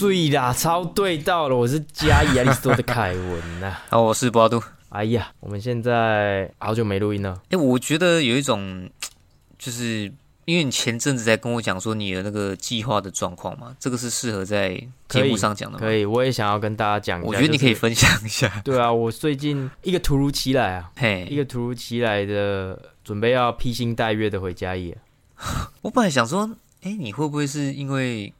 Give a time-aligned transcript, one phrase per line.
[0.00, 3.76] 睡啦，超对到了，我是嘉义亚里士多的凯文呐。
[3.90, 4.58] 好， 我是博都。
[4.88, 7.38] 哎呀，我们现在好久没录音了。
[7.50, 8.88] 哎，我觉得有一种，
[9.58, 10.10] 就是
[10.46, 14.70] 因为你前阵子在跟我讲说你的那个计划的状况嘛，这个是适合在
[15.10, 15.84] 节目上讲的吗？
[15.84, 17.20] 可以，我也想要跟大家讲。
[17.20, 18.50] 我觉得你可以分享一下。
[18.64, 24.96] 对啊，我最近一个突如其来啊，嘿，一个突如其来的准备要披星戴月的回家业。
[25.82, 26.50] 我本来想说，
[26.84, 28.32] 哎，你会不会是因为？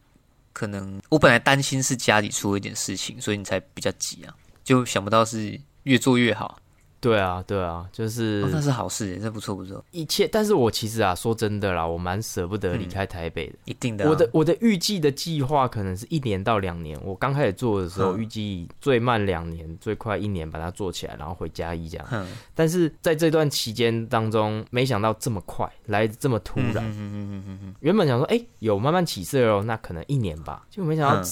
[0.53, 6.60] 可能我本来担心是家里出了一点事情，所以你才比较急啊，就想不到是越做越好。
[7.01, 9.83] 对啊，对啊，就是那是好事，这不错不错。
[9.91, 13.55] 一切，但是我其实啊，说真的啦，我蛮舍不得离开台北的。
[13.65, 17.01] 一定的，我的我的预计的计划可能是一年到两年。
[17.03, 22.27] 我刚开始做的时候，预计最慢两年，最快一年把它做起来，然后回家一这样。
[22.55, 26.85] 但是在这段期间当中，没想到这么快来这么突然。
[27.81, 31.23] 原本想说，哎，有慢慢起色哦，那可能一年吧，就没想到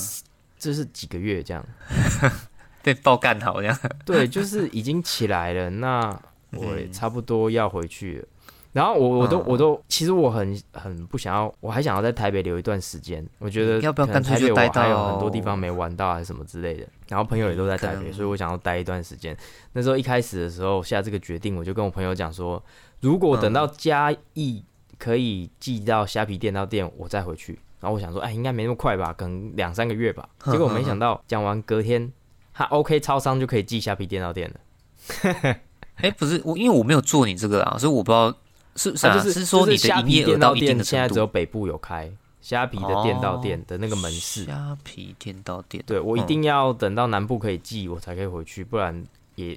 [0.59, 1.63] 这是几个月这样。
[2.83, 6.19] 被爆干好像， 对，就是已经起来了，那
[6.53, 8.27] 我差不多要回去了。
[8.73, 13.27] 然后我我都我都，其实我很很不想要，我还想要在台北留一段时间。
[13.39, 16.87] 我觉得要不要干台北我还有很多地方没玩到，还是什么之类的。
[17.09, 19.37] 然后朋友也都在台北，所以我想要待一段时间。
[19.73, 22.63] 那时候一开始的时候下这个决定，我就跟我朋友讲说，
[23.01, 24.63] 如果等到嘉义
[24.99, 27.59] 可以寄到虾皮店到店，我再回去。
[27.81, 30.29] 然后我想说，哎，应该没那么快吧，可能两三个月吧。
[30.45, 32.13] 结果没想到讲完隔天。
[32.59, 35.57] 他 OK，超商就可以寄虾皮电到店了。
[35.95, 38.37] 哎，不是我，因为我没有做你这个啊，所以我不知道
[38.75, 44.45] 是是是说你的营业额到一定的现在只有北部有开虾皮的店到店的那个门市。
[44.45, 49.05] 虾皮店到店，对我一定要等到南部可以寄，我才可以回去，不然
[49.37, 49.57] 也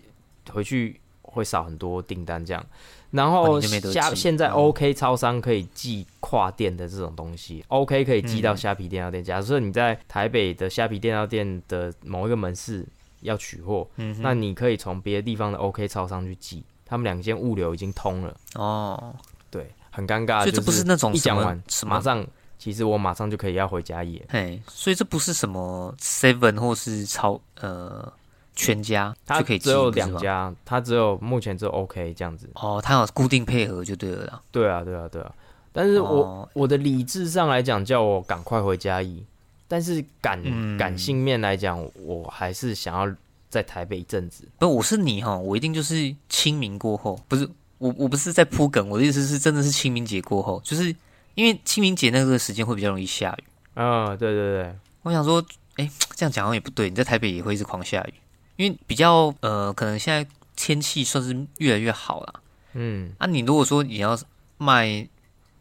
[0.52, 2.64] 回去会少很多订单这样。
[3.12, 9.24] 然后虾现在 OK 超商可以寄跨店的这种东西，OK 可以寄到虾皮电到店。
[9.24, 12.86] 假设你在台北的虾皮电到店的某一个门市
[13.20, 13.86] 要取货，
[14.20, 18.36] 那你可以从别的地方的 OK 超商去寄，他们两间物流已经通了。
[18.56, 19.14] 哦，
[19.50, 22.26] 对，很尴尬，所以这不是那种一讲完马上，
[22.58, 24.26] 其实我马上就可以要回家耶。
[24.30, 28.12] 嘿，所以这不是什么 Seven 或是超呃。
[28.56, 34.42] 全家就可以只有两家，他只有目前只有 OK 这样子哦，他有固定配合就对了。
[34.52, 35.34] 对啊，对啊，对啊。
[35.74, 39.24] 但是我我的理智上来讲，叫我赶快回家一，
[39.68, 43.16] 但是感感性面来讲，我还是想要
[43.50, 44.46] 在台北一阵子。
[44.60, 50.94] 不，我是你哈，我一定就是清明过后，不是我我不是在铺梗，我的意思是真的是清明节过后，就是
[51.36, 53.44] 因为清明节那个时间会比较容易下雨。
[53.74, 55.42] 啊，对对对，我想说，
[55.78, 58.14] 哎，这样讲好像也不对，你在台北也会一直狂下雨。
[58.62, 62.42] 因为比较呃，可能现在天气算是越来越好了。
[62.74, 64.16] 嗯，啊，你如果说你要
[64.60, 65.08] 卖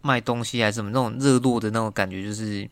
[0.02, 2.68] 卖东西还是什么那种热络的那种感觉，就是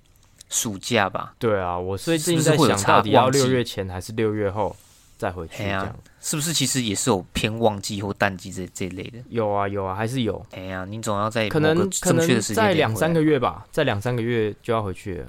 [0.50, 1.32] 暑假吧？
[1.38, 4.76] 对啊，我最近在想到底要六月前还是六月后
[5.16, 6.52] 再回去这样，是不是？
[6.52, 9.18] 其实也是有偏旺季或淡季这这一类的。
[9.30, 10.44] 有啊有啊，还是有。
[10.50, 15.26] 哎呀，你总要在可能可能在两三个月吧，在两三个月就要回去了。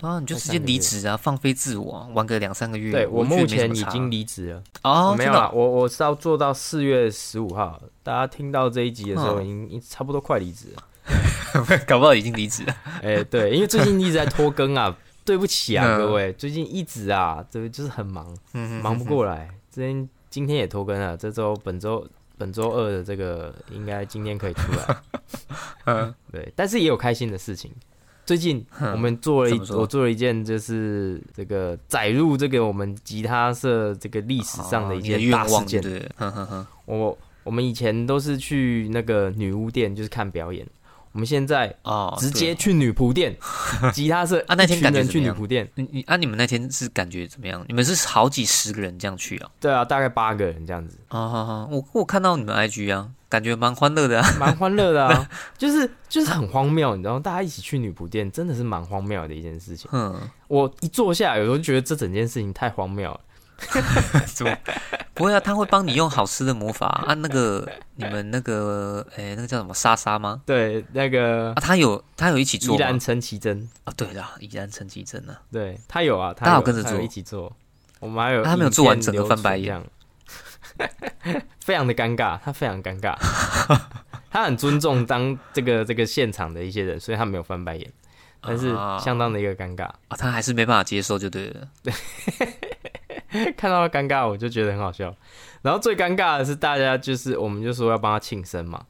[0.00, 2.92] 啊，你就直接离职啊，放飞自我，玩个两三个月。
[2.92, 4.62] 对我目前已经离职了。
[4.82, 7.80] 哦，没有啊，我我是要做到四月十五号。
[8.02, 10.82] 大家听到这一集的时候，已经差不多快离职了，
[11.86, 12.76] 搞不好已经离职了。
[13.02, 18.24] 哎，对，因为最近一直在拖更啊， 对不起啊，各位，最近一直啊，这就是很忙，
[18.82, 19.50] 忙不过来。
[19.70, 22.06] 今天今天也拖更了，这周本周
[22.36, 24.96] 本周二的这个应该今天可以出来。
[25.86, 27.72] 嗯，对，但是也有开心的事情。
[28.28, 35.80] 最近我们做了一，我做了一件，就是这个载入这个我们吉他社这个历史上的一件大事件。
[35.80, 36.06] 对，
[36.84, 40.66] 我我们以前都是去那个女巫店，就是看表演。
[41.12, 43.34] 我们现在啊，直接去女仆店，
[43.94, 45.66] 吉他社 啊，那天感觉去女仆店。
[45.76, 47.64] 你你啊，你们那天是感觉怎么样？
[47.66, 49.48] 你们是好几十个人这样去啊？
[49.58, 50.98] 对啊，大概八个人这样子。
[51.08, 53.08] 啊哈哈，我我看到你们 IG 啊。
[53.28, 55.28] 感觉蛮欢乐的，蛮欢乐的啊，
[55.58, 59.88] 就是就是很荒谬，你知道，大家一起去女仆店，真的是蛮荒谬的一件事情。
[59.92, 63.20] 嗯，我一坐下，有时候觉得这整件事情太荒谬了。
[64.32, 64.56] 怎么
[65.14, 65.40] 不会啊？
[65.40, 67.12] 他会帮你用好吃的魔法啊？
[67.14, 70.40] 那个你们那个哎，那个叫什么莎莎吗？
[70.46, 77.52] 对，那个啊他有他有一起做，依然陈绮贞啊，对啦，依然陈绮贞啊，对他有啊，他有跟着做一起做，
[77.98, 79.84] 我们还有他没有做完整个翻白眼。
[81.60, 83.14] 非常的尴尬，他非常尴尬，
[84.30, 87.90] 他很尊重当这个这个现场的一些人，所以他没有翻白眼，
[88.40, 88.70] 但是
[89.00, 89.84] 相当的一个尴尬。
[89.84, 91.68] 啊，他还是没办法接受就对了。
[91.82, 91.92] 对，
[93.56, 95.14] 看到他尴尬，我就觉得很好笑。
[95.62, 98.84] 然后最尴尬的是，大家就是我们就说要帮他庆生嘛，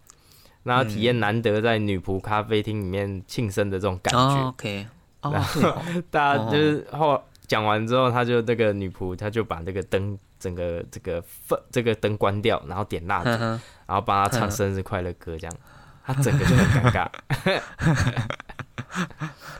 [0.62, 4.48] 然后体验难得在女仆咖啡厅里面庆生的这种感觉。
[4.48, 4.86] OK，
[5.22, 15.56] 然后大家就是后讲完之后，他就那个女仆，他就把那个灯整个这个氛这个灯关掉，然后点蜡烛，然后帮他唱生日快乐歌，这样
[16.04, 17.08] 他整个就很尴尬。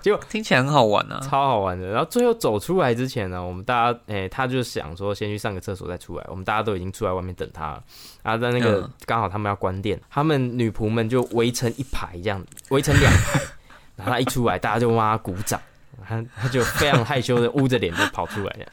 [0.00, 1.88] 结果听起来很好玩啊，超好玩的。
[1.88, 6.25] 然后最后走出来之前呢，我们大家诶，他就想说先去上个厕所再出来。
[6.28, 7.82] 我们大家都已经出来外面等他了。
[8.22, 13.40] 然后在那个刚好他们要关店，他们女仆们就围成一排这样，围成两排。
[13.96, 15.60] 然后他一出来，大家就帮他鼓掌。
[16.06, 18.70] 他他就非常害羞的捂着脸就跑出来这样。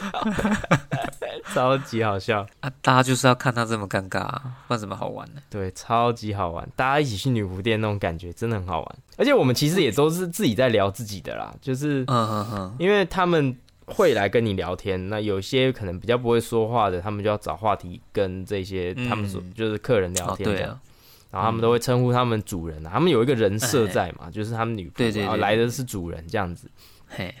[1.52, 2.70] 超级好笑啊！
[2.80, 4.22] 大家就是要看他这么尴尬，
[4.68, 5.40] 不然怎么好玩呢？
[5.50, 8.98] 对，超级好玩，大家一起去女仆店那种感觉真的很好玩。
[9.16, 13.56] 而且我们其实也都是自己在聊自己的啦，就是嗯嗯嗯，因为他们
[13.86, 20.78] 会来跟你聊天，那有些可能比较不会说话的，他们就要找话题跟这些他们说就是客人聊天这样。
[21.30, 26.70] 然后他们都会称呼他们主人啊，他们有一个人设在嘛，就是他们女仆来的是主人这样子。
[27.08, 27.34] 嘿。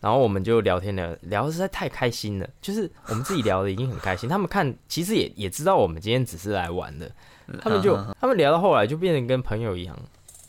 [0.00, 7.10] 然后我们就聊天聊聊的实在太开心了，就是我们自己聊的已经很开心，他们看 其实也也知道我们今天只是来玩的，
[7.60, 9.94] 他们就他们聊到后来就变成跟朋友一样，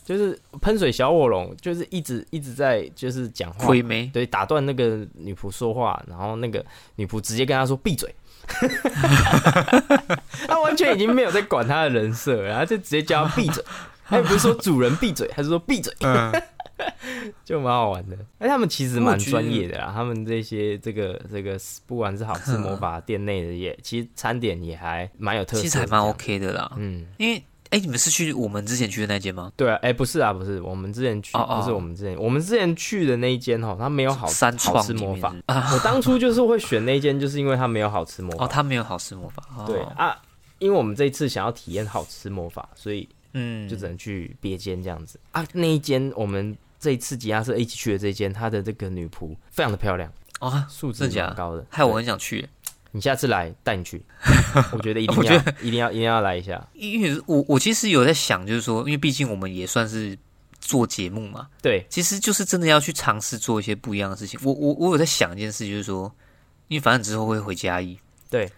[0.06, 3.68] 就是喷水小火龙，就是一直一直在就是讲话，
[4.14, 6.66] 对，打断那个女仆说话，然后那个
[6.96, 8.16] 女仆直接跟他说闭嘴，
[10.48, 13.62] 他完全已经没有在管他的人设，然后就直接叫他闭嘴，
[14.06, 15.94] 他也不是说主人闭嘴，他是说闭嘴。
[17.44, 19.92] 就蛮好玩的，哎，他们其实蛮专业的啦。
[19.94, 26.72] 他们这些这个这个，不管是好吃魔法店内的，也其实餐点也还蛮有特色，其实还蛮 OK 的啦。
[26.78, 29.52] 嗯，因为哎，你们是去我们之前去的那间吗？
[29.56, 35.34] 对啊，哎，不是啊，不是，我们之前去不是我们之前我们之前去的那一间哈，它没有好好吃魔法。
[35.48, 38.44] 我当初就是会选那间，就是因为它没有好吃魔法。
[38.44, 39.44] 哦，它没有好吃魔法。
[39.66, 40.22] 对啊，
[40.60, 45.46] 因为我们这一次想要体验好吃魔法，所以嗯，就只能去别间这样子啊。
[45.54, 46.56] 那一间我们。
[46.82, 52.50] 这一次吉亚社一起去的这间，他的这个女仆非常的漂亮啊，素质蛮高的，害我很想去。
[52.94, 54.04] 你下次来带你去，
[54.74, 56.68] 我觉得一定要，一定要，一定要来一下。
[56.74, 60.18] 因为我我其实有在想，就是说，因为毕竟我们也算是
[60.60, 64.38] 做节目嘛，对，其实就是真的要去尝试做一些不一样的事情。
[64.44, 66.14] 我我我有在想一件事，就是说，
[66.68, 67.98] 因为反正之后会回嘉义，
[68.30, 68.52] 对，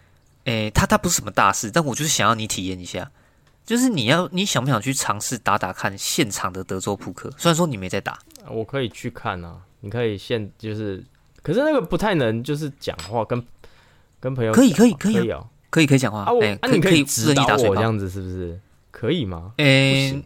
[0.44, 3.10] 诶，他他不是什么大事，但我就是想要你体验一下。
[3.64, 7.30] 就是你要你想不想去尝试打打看现场的德州扑克？
[7.38, 8.18] 虽然说你没在打，
[8.50, 9.56] 我可以去看啊。
[9.80, 11.02] 你可以现就是，
[11.42, 13.42] 可是那个不太能就是讲话跟
[14.20, 16.32] 跟朋友可以可以可以哦，可以可以讲话啊。
[16.60, 19.52] 啊，你可以指导我这样子是不是可以吗？
[19.56, 20.22] 诶，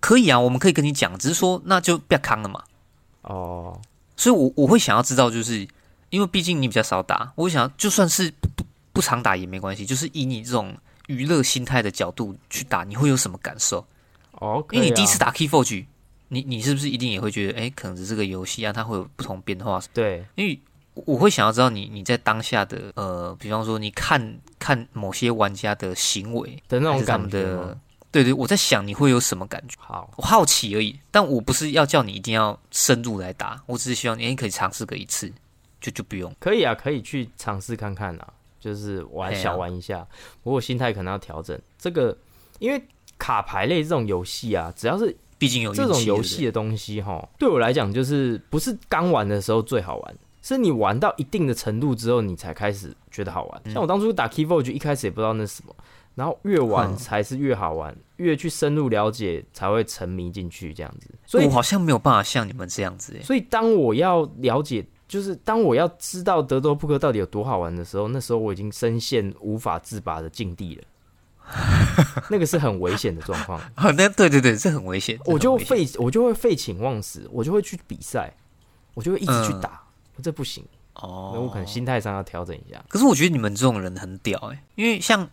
[0.00, 2.62] 可以啊，我们可以跟你讲，只是说那就不要扛了嘛。
[3.22, 3.80] 哦，
[4.16, 5.66] 所以我我会想要知道，就是
[6.10, 10.76] 因为毕竟你比较少打，我想就算是不不常打也没关系，就是以你这种。
[11.08, 13.84] 娱乐心态的角度去打，你会有什么感受？
[14.32, 15.84] 哦，因为你第一次打 Key Forge，
[16.28, 19.82] 你你是不是一定也会觉得，哎，可能是这个游戏啊，它会有不同变化？
[19.92, 20.58] 对，因为
[20.94, 27.76] 我会想要知道你你在当下的呃，比方说你看看某些玩家的行为的那种感觉，
[28.10, 29.76] 对对，我在想你会有什么感觉？
[29.78, 35.32] 好，我好奇而已，但我不是要叫你一定要深入来打，我只是希望你可以尝试个一次，
[35.80, 36.32] 就就不用。
[36.38, 38.32] 可以啊，可以去尝试看看啊。
[38.60, 40.06] 就是玩小玩一下，
[40.42, 41.58] 不过心态可能要调整。
[41.78, 42.16] 这个
[42.58, 42.82] 因为
[43.18, 53.62] 卡牌类这种游戏啊，只要是毕竟有这种游戏的东西哈，对我来讲就是不是刚玩的时候最好玩，是你玩到一定的程度之后，你才开始觉得好玩。
[53.72, 55.74] 像我当初打 Keyboard 就一开始也不知道那是什么，
[56.14, 61.08] 然后越玩才是越好玩，越去深入了解才会沉迷进去这样子。
[61.26, 63.16] 所以我好像没有办法像你们这样子。
[63.22, 64.84] 所以当我要了解。
[65.08, 70.84] 就是当我要知道德州扑克到底有多好玩的时候，那时候我已经深陷无法自拔的境地了。
[72.28, 73.58] 那个是很危险的状况。
[73.96, 75.18] 那对对对，是很危险。
[75.24, 78.30] 我就废，我就会废寝忘食，我就会去比赛，
[78.92, 79.82] 我就会一直去打。
[80.22, 80.62] 这不行
[80.94, 82.84] 哦，那我可能心态上要调整一下。
[82.86, 85.26] 可是我觉得你们这种人很屌哎，因为像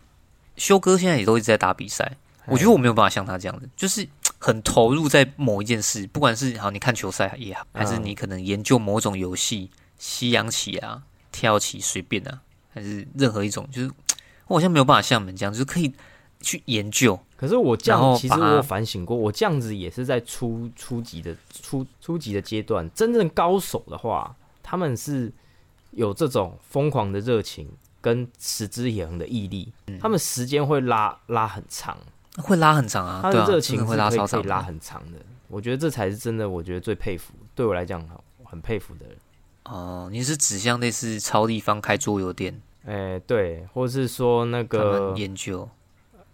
[0.56, 2.16] 修哥现在也都一直在打比赛，
[2.46, 4.08] 我觉得我没有办法像他这样子，就是。
[4.46, 12.40] 很投入在某一件事，不管是好你看球赛也好，还是你可能研究某种游戏，西洋棋啊、跳棋随便啊，
[12.72, 13.90] 还是任何一种，就是
[14.46, 15.92] 我好像没有办法像你们这样，就是可以
[16.40, 17.18] 去研究。
[17.36, 22.88] 可是我这样，其实我反省过，我这样子也是在初初级的初初级的阶段。
[22.94, 25.32] 真正高手的话，他们是
[25.90, 27.68] 有这种疯狂的热情
[28.00, 31.98] 跟持之以恒的毅力，他们时间会拉拉很长。
[32.36, 35.18] 会拉很长啊，他的热情会拉超长，拉很长的。
[35.48, 38.04] 我觉得这才是真的，我觉得最佩服，对我来讲
[38.44, 39.16] 很佩服的人。
[39.64, 42.60] 哦，你是指向类似超立方开桌游店？
[42.84, 45.68] 哎，对，或者是说那个研究，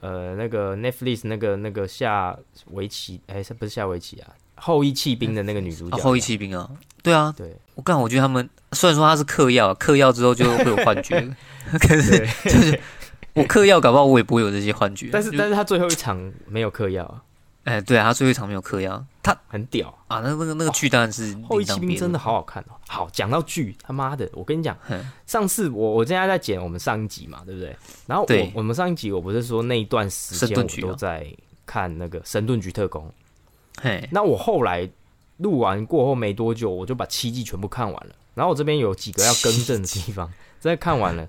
[0.00, 2.36] 呃，那个 Netflix 那个那个下
[2.72, 5.96] 围棋，哎，不是下围棋啊，后羿弃兵的那个女主角。
[5.96, 6.70] 后羿弃兵啊，
[7.02, 11.20] 对啊，对我刚我觉得他们虽然说他是嗑药，嗑药之后就会有幻觉，
[11.80, 12.78] 可是就是
[13.34, 15.10] 我嗑药，搞不好我也不会有这些幻觉。
[15.12, 17.22] 但是但是他最后一场没有嗑药啊。
[17.64, 20.18] 哎，对啊，他最后一场没有嗑药，他很屌啊！
[20.18, 22.74] 那那个那个剧当然是后羿骑兵真的好好看哦。
[22.88, 24.76] 好，讲到剧，他妈的，我跟你讲，
[25.28, 27.76] 上次我我现在在剪我们上一集嘛，对不对？
[28.08, 31.24] 然后我我们上一集我不是说那一段时间我都在
[31.64, 33.08] 看那个《神盾局特工》，
[33.80, 34.90] 嘿，那我后来
[35.36, 38.12] 录完过后没多久，我就把七季全部看完了。
[38.34, 41.28] 然后我这边有几个要更正的地方， 在看完了，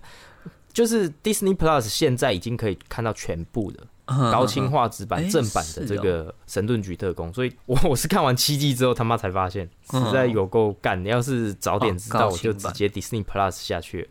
[0.74, 3.88] 就是 Disney Plus 现在已经可以看到全部的。
[4.06, 11.02] 高清画质版正版的这个《神盾局特工》，所以我 我是看完七季之后他妈才发现，实在有够干。
[11.02, 14.08] 你要是早点知道，我就直接 Disney Plus 下去了。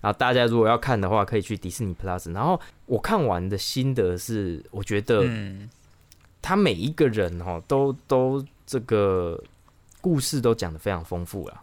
[0.00, 2.32] 然后大家如果要看的话，可以去 Disney Plus。
[2.32, 5.26] 然后我看完的心得是，我觉得
[6.40, 9.42] 他每一个人哈都都这个
[10.00, 11.60] 故事都讲的非常丰富了，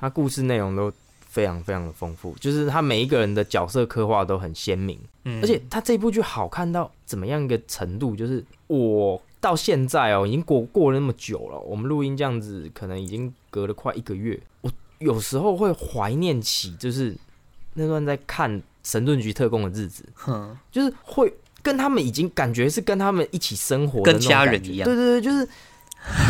[0.00, 0.92] 他故事内容都。
[1.32, 17.16] 非常非常的丰富，就是他每一个人的角色刻画都很鲜明，嗯，而且他这部剧好看到怎么样一个程度，就是我到现在哦，已经过过了那么久了，我们录音这样子，可能已经隔了快一个月，我有时候会怀念起，就是
[17.72, 25.48] 那段在看《神盾局特工》的日子，哼，就是会跟他们已经感觉是跟他们一起生活，跟家人一样，对对对，就是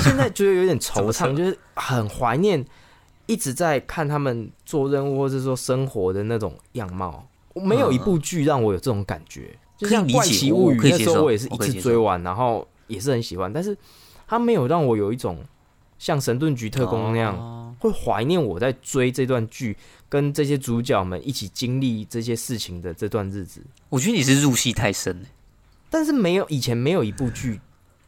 [0.00, 2.64] 现在觉得有点惆 怅，就是很怀念。
[3.26, 9.56] 一直在看他们做任务或者说生活的那种样貌，没有一部剧让我有这种感觉。
[9.76, 13.52] 就像《怪奇物语》那时候，我也是一次追完，然后也是很喜欢。
[13.52, 13.76] 但是
[14.28, 15.44] 他没有让我有一种
[15.98, 19.76] 像《神盾局特工》那样，会怀念我在追这段剧，
[20.08, 23.60] 跟这些主角们一起经历这些事情的这段日子。
[23.88, 25.26] 我觉得你是入戏太深了
[25.90, 27.60] 但是没有以前没有一部剧，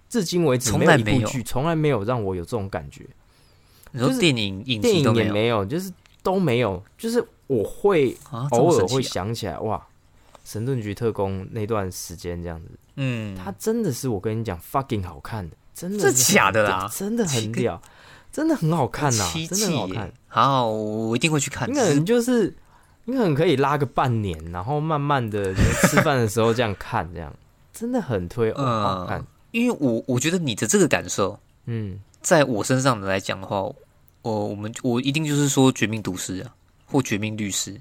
[0.09, 3.05] 至今为止从来一部剧从来没有让我有这种感觉。
[3.97, 5.89] 你说电影影电影也没有，就是
[6.21, 8.17] 都没有，就是我会
[8.51, 9.81] 偶尔会想起来，哇，
[10.45, 17.81] 神盾局特工那段时间这样子，嗯，他真的是我跟你讲，fucking 好看的，真的是假的啦，真的很屌，
[18.33, 21.71] 真的很好看呐，真的很好看，好，我一定会去看。
[21.71, 22.53] 你可能就是，
[23.05, 27.33] 你可能可以拉个半年，然后慢慢的吃饭的时候这样看，这样
[27.73, 29.25] 真的很推，好看。
[29.53, 33.71] 因为我我觉得你的这个感受，嗯，在我身上来讲的话。
[34.25, 36.51] 我我们我一定就是说《绝命毒师》啊，
[36.87, 37.73] 或《绝命律师》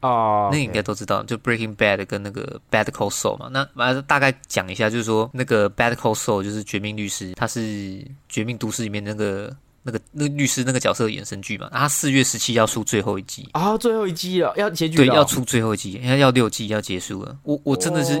[0.00, 3.48] 哦，那你应该都知道，就《Breaking Bad》跟那个《Bad Call Soul》嘛。
[3.50, 7.60] 那完大概讲一下，就是说那个《Bad Call Soul》就是《绝命律师》，他是
[8.28, 11.70] 《绝命毒师》里面那个那个那个律师那个角色的衍生剧嘛。
[11.72, 17.34] 他四月十七要出最后一季啊，最后一季了，要结局对，要出最后一季，因为要六季要结束了。
[17.42, 18.20] 我我真的是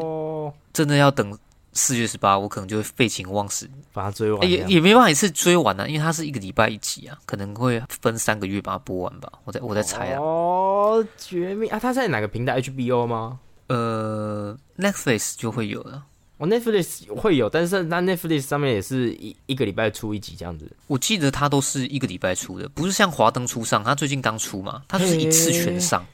[0.72, 1.38] 真的要等。
[1.76, 9.30] 四月十八，我可能就会废寝忘食把它追完，也也没办法一次追完呢，因为它是一个礼拜一集啊，可能会分三个月把它播完吧。
[9.44, 10.20] 我在我在猜啊。
[10.20, 11.78] 哦，绝命啊！
[11.78, 13.38] 它在哪个平台？HBO 吗？
[13.68, 16.02] 呃，Netflix 就会有了。
[16.38, 20.70] 哦，Netflix 会有，但是那 Netflix 上面也是一一个礼拜出一集这样子。
[20.86, 26.04] 我记得它都是一个礼拜出的，不是像华灯初上，它最近刚出嘛，它就是一次全上。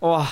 [0.00, 0.28] 哇，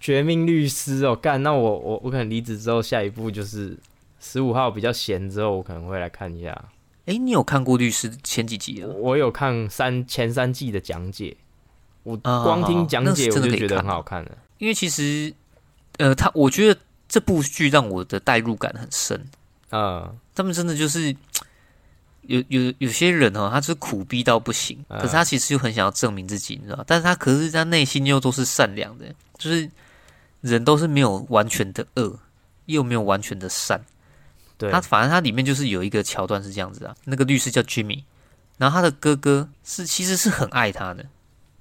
[0.00, 1.42] 绝命律师哦，干！
[1.42, 3.76] 那我我我可能离职之后，下一步就是。
[4.22, 6.50] 十五号比较闲，之后我可能会来看一下。
[7.06, 8.86] 哎，你有看过律师前几集啊？
[8.96, 11.36] 我有看三前三季的讲解，
[12.04, 14.30] 我光听讲解我就觉得很好看了。
[14.58, 15.34] 因为其实，
[15.98, 19.26] 呃，他我觉得这部剧让我的代入感很深
[19.70, 20.14] 啊。
[20.32, 21.14] 他们真的就是
[22.22, 26.84] 有有有些人哦，他是苦逼到不行，可是他其实又很想要证明自己，你知道？
[26.86, 29.68] 但是他可是他内心又都是善良的，就是
[30.40, 32.16] 人都是没有完全的恶，
[32.66, 33.84] 又没有完全的善。
[34.70, 38.04] 他反正他里面就是有一个桥段是这样子啊，那个律师叫 Jimmy，
[38.58, 41.04] 然后他的哥哥是其实是很爱他的，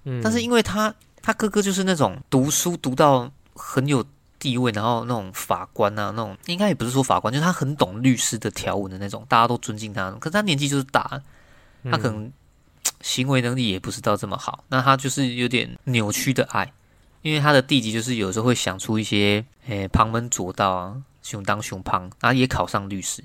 [0.03, 4.03] 嗯，但是因为他他哥哥就是那种读书读到很有
[4.37, 10.11] 地位，然后那种法官啊，那种应该也不是说法官，就是他很懂律师的条文的那种，大家都尊敬他。
[10.19, 11.21] 可是他年纪就是大，
[11.85, 12.31] 他可能
[13.01, 16.71] 行为能力也不是到这么好，那他就是有点扭曲的爱，
[17.21, 21.01] 因为他的弟弟就是有时候会想出一些诶旁门左道啊。
[21.21, 23.23] 熊当熊胖，他也考上律师，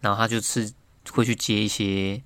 [0.00, 0.70] 然后他就是
[1.10, 2.22] 会去接一些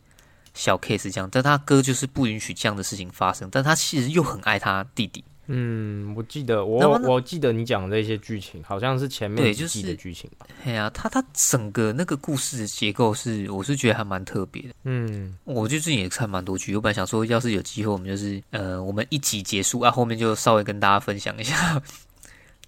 [0.55, 5.25] 小 case 这样，但他哥就是不允许这样的事情发生，但他其实又很爱他弟弟。
[5.49, 10.47] 嗯，我记得我我记得你讲的这些剧情，好像是前面几季的剧情吧？
[10.65, 14.71] 哎呀，他他整个那个故事的结构是，我是觉得还蛮特别的。
[14.83, 21.81] 嗯，我最近也看蛮多剧，我本来想说，要是有机会，我们就是呃，我们一集结束啊，后面就稍微跟大家分享一下。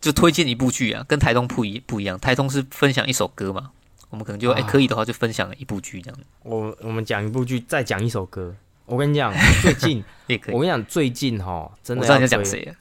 [0.01, 2.19] 就推荐一部剧啊，跟台东不一不一样。
[2.19, 3.71] 台东是分享一首歌嘛，
[4.11, 6.21] 我们可能就哎可以的话就分享一部剧这样。
[6.43, 8.55] 我我们讲一部剧，再讲一首歌。
[8.87, 10.03] 我跟你讲， 最近
[10.53, 12.75] 我跟你讲，最近哈，真的要讲谁？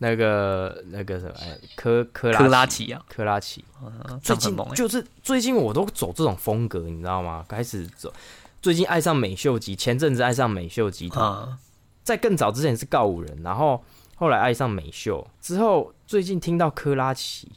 [0.00, 1.34] 那个那个什么，
[1.74, 3.64] 科科科拉奇啊，科拉奇。
[4.22, 7.44] 最近就是最近我都走这种风格，你知道吗？
[7.48, 8.12] 开始走，
[8.60, 11.58] 最近爱上美秀集，前阵子爱上美秀集团，
[12.04, 13.82] 在更早之前是告五人，然后
[14.18, 17.52] 后来爱上美秀之后，最近听到科拉奇，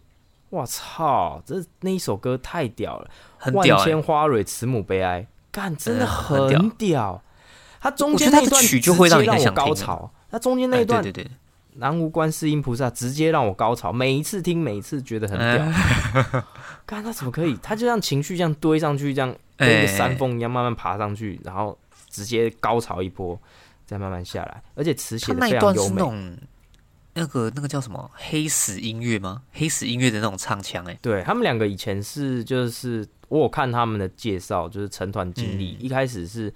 [0.50, 3.10] 我操，这那一首歌太屌了，
[3.52, 7.22] 万千花蕊慈母悲哀，干真的很屌。
[7.80, 11.24] 它中间那段曲就会让我高潮，它中间那一段对对。
[11.24, 11.32] 对，
[11.78, 15.66] 南无观世音菩萨直接让我高潮，每一次听每一次觉得很屌。
[16.86, 21.76] 看他怎么可以，他就像情绪这样堆上去，这样跟一个山峰一样慢慢爬上去，然后
[22.10, 23.40] 直接高潮一波，
[23.86, 26.38] 再慢慢下来，而且词写的非常优美。
[27.14, 29.44] 那个那个叫什么黑死音乐吗？
[29.54, 36.54] 黑死音乐的那种唱腔，哎，对他们两个以前是就是我有看他们的介绍，就是成团经历，一开始是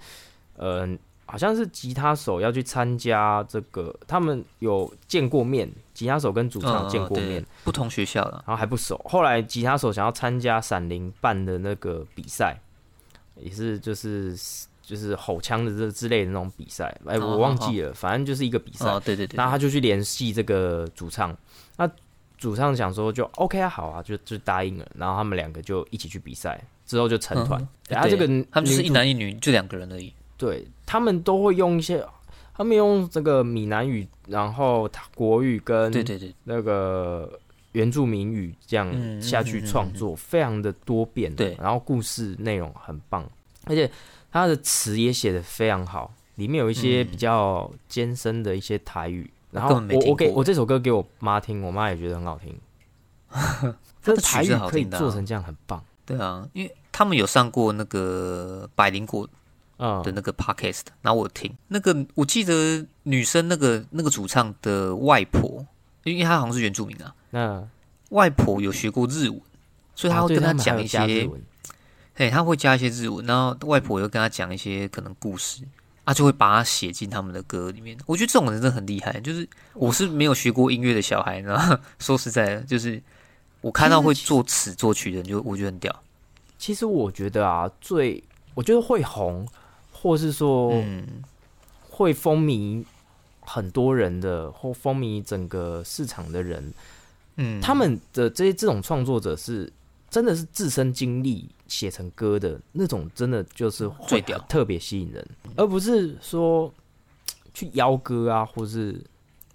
[0.56, 0.88] 呃。
[1.28, 8.96] 好像是吉他手要去参加这个，他们有见过面，吉他手跟主唱见过面，不同学校的，然后还不熟。
[9.04, 12.56] 后来吉他手想要参加闪灵办的那个比赛，
[13.34, 14.36] 也是就是
[14.86, 18.86] 就是吼腔的这之类的那种比赛，哎，我忘记了，反正就是一个比赛。
[18.86, 21.36] 哦对对对，然后他就去联系这个主唱，
[21.76, 21.90] 那
[22.38, 24.86] 主唱想说就 OK 啊，好啊，就就答应了。
[24.94, 27.68] 然后他们两个就一起去比赛，之后就成团。
[27.88, 30.12] 然后这个他们就是一男一女，就两个人而已。
[30.36, 32.06] 对他们都会用一些，
[32.54, 37.28] 他们用这个闽南语，然后国语跟对对对那个
[37.72, 41.34] 原住民语这样下去创作，非常的多变。
[41.34, 43.28] 对，然后故事内容很棒，
[43.64, 43.90] 而且
[44.30, 49.30] 他的词也写的非常好，里面有一些比较艰深的一些台语。
[49.50, 52.54] 然后我我给我这首歌给我妈听，我妈也觉得很好听。
[54.02, 55.82] 这台语可以做成这样，很棒。
[56.04, 59.28] 对啊，因为他们有上过那个百灵果。
[59.78, 65.66] 的那个 podcast，然后我听那个，我记得女生那个那个主唱的外婆，
[66.04, 67.68] 因为她好像是原住民啊，那
[68.08, 69.38] 外婆有学过日文，
[69.94, 71.28] 所以她会跟她讲一些，
[72.16, 75.62] 哎，他会加一些日文，然后外婆又跟他讲一些可能故事，
[76.04, 77.96] 啊，就会把它写进他们的歌里面。
[78.06, 83.02] 我觉得这种人真的很厉害，就是我是没有学过音乐的小孩，然后 说实在的，就是
[83.60, 86.02] 我看到会作词作曲的人，就我觉得很屌。
[86.58, 88.22] 其实我觉得啊，最
[88.54, 89.46] 我觉得会红。
[89.98, 90.72] 或是说，
[91.88, 92.84] 会风靡
[93.40, 96.72] 很多人的，或风靡整个市场的人，
[97.36, 99.72] 嗯，他们的这些这种创作者是
[100.10, 106.72] 真的是自身经历写成歌的那种，真的就是会特别吸引人，而不是说
[107.54, 109.00] 去邀歌啊，或是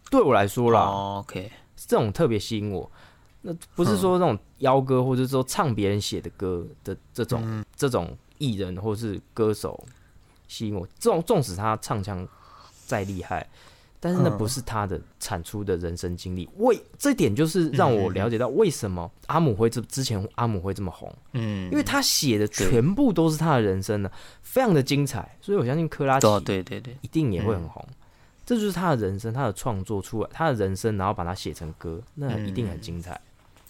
[0.10, 0.82] 对我来说啦
[1.19, 2.89] ，OK，这种特别吸引我，
[3.41, 9.84] 那不是说那种邀歌，或者说唱别人写的歌的这种这种艺人或是歌手。
[10.47, 12.28] 吸引我，纵纵使他唱腔
[12.86, 13.50] 再厉害，
[14.03, 16.49] 但是那不是他的产出的人生经历。
[16.57, 21.13] 为这点就是让我了解到为什么阿姆会这之前阿姆会这么红。
[21.33, 24.11] 嗯，因为他写的全部都是他的人生呢，
[24.41, 25.37] 非常的精彩。
[25.39, 27.87] 所以我相信克拉奇对对对一定也会很红。
[28.43, 33.21] 这就是他的人生，他的创作出来，他的人生，然后把它写成歌，那一定很精彩。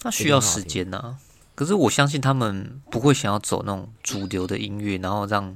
[0.02, 1.16] 那需要时间呢？
[1.54, 5.54] 可是我相信他们不会想要走那种主流的音乐，然后让。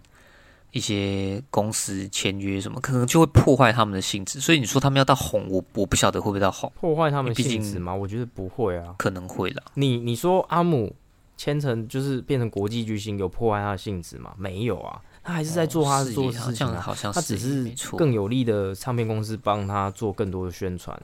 [0.76, 4.38] 一些公司签约什么，可能就会破坏他们的性质。
[4.38, 7.94] 所以你说他们要到红，我我不晓得会不会到红，破坏他们性质吗？
[7.94, 9.62] 我觉得不会啊，可能会的。
[9.74, 10.94] 你你说阿姆
[11.38, 14.34] 签成就是变成国际巨星，有破坏他的性质吗？
[14.36, 16.78] 没有啊，他还是在做他做的事情啊。
[16.78, 21.00] 好像他只是更有利的唱片公司帮他做更多的宣传，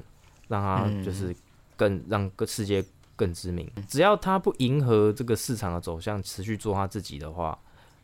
[0.48, 1.34] 让他就是
[1.76, 2.84] 更让个世界
[3.16, 3.70] 更知名。
[3.88, 7.58] 只要他不迎合这个市场的走向，持续做他自己的话。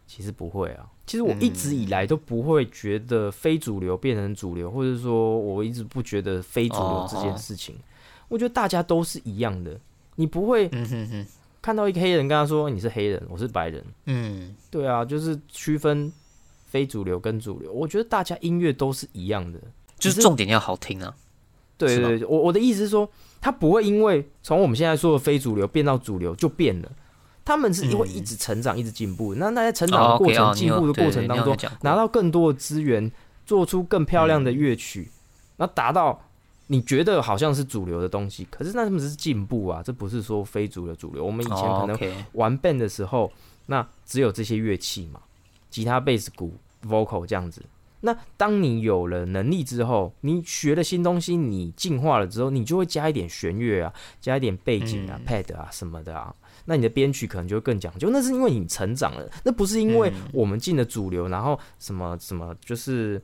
[0.09, 7.77] 其实不会啊，其实我一直以来都不会觉得非主流变成主流，或者说我一直不觉得非主流这件事情。
[8.29, 9.79] 我觉得大家都是一样的，
[10.17, 10.67] 你不会
[11.61, 13.85] 看到一个黑人跟他说你是黑人，我是白人。
[14.07, 16.11] 嗯，对啊，就是区分
[16.65, 17.71] 非主流跟主流。
[17.71, 19.61] 我觉得大家音乐都是一样的，
[19.99, 21.15] 就是重点要好听啊。
[21.77, 23.09] 对对，我我的意思是说，
[23.43, 26.91] 他不会因为从我们现在说的非主流变到主流就变了。
[27.49, 29.35] 他们是会一直成长，一直进步。
[29.37, 33.11] 那那在成长的过程、进步的过程当中，拿到更多的资源，
[33.47, 35.11] 做出更漂亮的乐曲，
[35.57, 36.21] 那达到
[36.67, 38.47] 你觉得好像是主流的东西。
[38.51, 41.25] 可是那他们是进步啊，这不是说非主流主流。
[41.25, 41.99] 我们以前可能
[42.33, 43.33] 玩 band 的时候，
[43.65, 45.19] 那只有这些乐器嘛，
[45.71, 46.53] 吉他、贝斯、鼓、
[46.87, 47.63] vocal 这样子。
[48.03, 56.35] 那当你有了能力之后，你学了新东西，你进化了之后，你就会加一点弦乐啊，加一点背景啊、pad 啊什么的啊。
[56.71, 58.11] 那你的编曲可能就会更讲究。
[58.11, 63.19] 那是因为你成长了，那不是因为我们进了主流，然后什么什么就是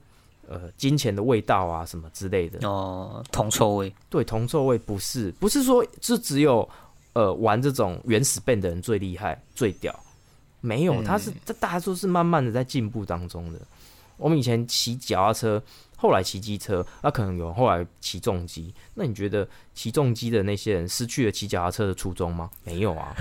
[0.48, 3.94] 呃金钱的味道啊什么之类的哦，铜臭味。
[4.08, 6.66] 对，铜臭味不是不是说是只有
[7.12, 9.94] 呃玩这种原始 band 的人最厉害最屌，
[10.62, 13.60] 没有，他是这大家都是慢慢的在进步当中的。
[14.16, 15.62] 我们以前骑脚踏车。
[15.96, 18.74] 后来骑机车，那可能有后来骑重机。
[18.92, 22.50] 那你觉得骑重机的那些人失去了骑脚踏车的初衷吗？
[22.62, 23.14] 没有啊。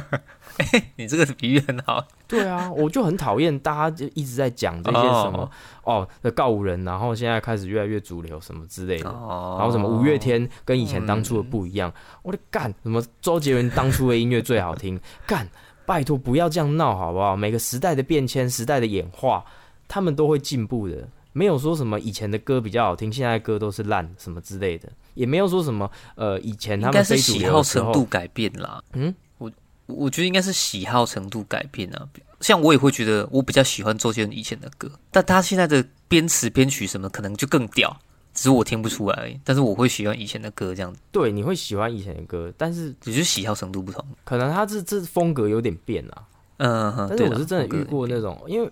[0.96, 2.04] 你这个比喻很好。
[2.28, 5.50] 对啊，我就很讨厌大家就一直在讲这些什么
[5.84, 9.08] 哦的告五人，然后现在开始越来越主流什么之类的。
[9.08, 9.56] 哦。
[9.58, 11.90] 然后什么五月天跟以前当初的不一样，
[12.22, 13.02] 我的干什么？
[13.22, 15.48] 周杰伦当初的音乐最好听，干
[15.86, 17.34] 拜托不要这样闹好不好？
[17.34, 19.42] 每个时代的变迁、时代的演化，
[19.90, 20.96] 他们都会进步的。
[21.32, 28.82] 没有说什么以前的歌比较好听，现在歌都是烂什么之类的，也没有说什么呃以前他们非喜好程度改变啦。
[28.94, 29.50] 嗯，我
[29.86, 32.08] 我觉得应该是喜好程度改变啊。
[32.40, 37.96] 像我也会觉得我比较喜欢周杰伦以前的歌，但他现在的编词编曲什么可能就更屌，
[38.34, 39.40] 只是我听不出来。
[39.44, 41.00] 但是我会喜欢以前的歌这样子。
[41.12, 46.26] 对，你会喜欢以前的歌，但是只是喜好程度不同，可能他这这风格有点变啊。
[46.62, 48.70] 嗯，但是我是真的遇过那种，因为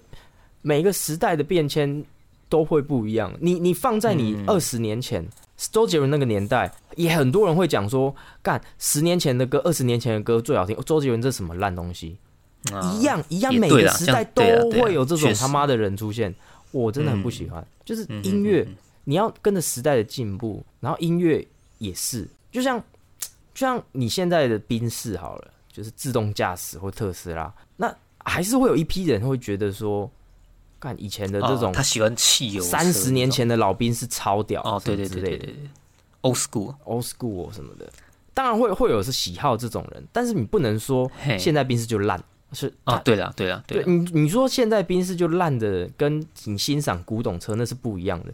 [0.63, 2.05] 每个时代的变迁。
[2.51, 3.31] 都会不一样。
[3.43, 5.23] 你你放在你二十年前
[5.71, 10.75] 周杰伦那个年代，也很多人会讲说，干十年前的歌，二十年前的歌最好听。
[10.87, 12.17] 周杰伦这什么烂东西？
[12.95, 16.35] 一样一样，每个时代都会有这种他妈的人出现。
[16.71, 17.63] 我真的很不喜欢。
[17.85, 18.67] 就是音乐，
[19.05, 22.79] 你要跟着时代的进步，然后音乐也是，就像
[23.53, 27.95] 就像你现在的宾士好了，就是自动驾驶或特斯拉，那
[28.25, 30.11] 还是会有一批人会觉得说。
[30.81, 32.63] 看以前的这种，他喜欢汽油。
[32.63, 35.57] 三十年前的老兵是超屌哦，对对对对对
[36.23, 37.91] ，old school，old school 什么的，
[38.33, 48.33] 当然会会有是喜好这种人，但是你不能说现在兵士就烂，是啊，对了对了，对你你说现在兵士就烂的，跟你欣赏古董车那是不一样的。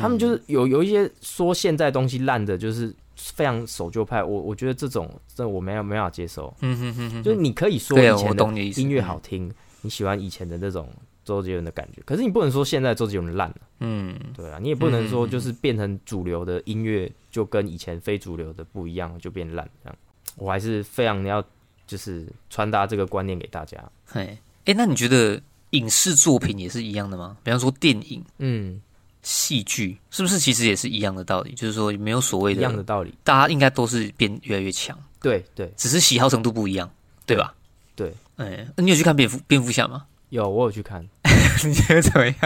[0.00, 4.22] 他们就是有有一些说现在东西烂的，就是非常守旧派。
[4.22, 6.52] 我我觉得这种这我没有没法接受。
[6.60, 8.44] 嗯哼哼，就是你可以说以前的
[8.80, 9.52] 音乐好听，
[9.82, 10.88] 你喜欢以前的那种。
[11.24, 19.98] 周杰伦的感觉，可是你不能说现在周杰伦烂了，嗯，对啊，你也不能说就是变成主流的音乐就跟以前非主流的不一样就变烂这样。
[20.36, 21.44] 我还是非常要
[21.86, 23.76] 就是传达这个观念给大家。
[24.06, 27.36] 嘿，哎，那你觉得影视作品也是一样的吗？
[27.42, 28.80] 比方说电影，嗯，
[29.22, 31.52] 戏剧是不是其实也是一样的道理？
[31.54, 34.98] 就是说没有所谓的一样的道理，大家应该都是变越来越强。
[35.20, 36.90] 对对，只是喜好程度不一样，
[37.26, 37.54] 对吧？
[37.94, 40.06] 对，哎，那你有去看蝙蝠蝙蝠侠吗？
[40.30, 41.06] 有，我有去看。
[41.64, 42.36] 你觉得怎么样？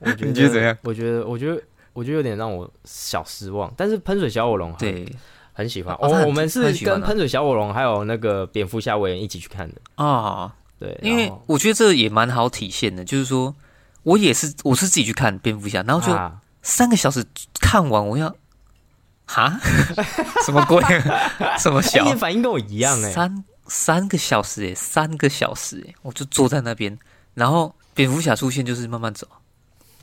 [0.00, 0.76] 我觉得你觉得怎样？
[0.82, 3.72] 我觉得，我觉得，我觉得有点让我小失望。
[3.76, 5.06] 但是喷水小火龙对
[5.52, 5.94] 很喜欢。
[6.00, 10.52] 哦，我们是跟喷水小火龙还有那个蝙蝠侠委员一起去看的啊。
[10.78, 13.54] 对，因为我觉得这也蛮好体现的，就是说
[14.02, 16.12] 我也是，我是自己去看蝙蝠侠，然后就
[16.62, 17.24] 三个小时
[17.60, 18.34] 看完，我要
[19.26, 19.60] 哈
[20.44, 20.82] 什么鬼？
[21.60, 22.02] 什么小？
[22.04, 23.12] 你反应跟我一样哎。
[23.12, 23.44] 三。
[23.74, 26.98] 三个小时诶，三个小时诶，我就坐在那边，
[27.32, 29.26] 然后蝙蝠侠出现就是慢慢走，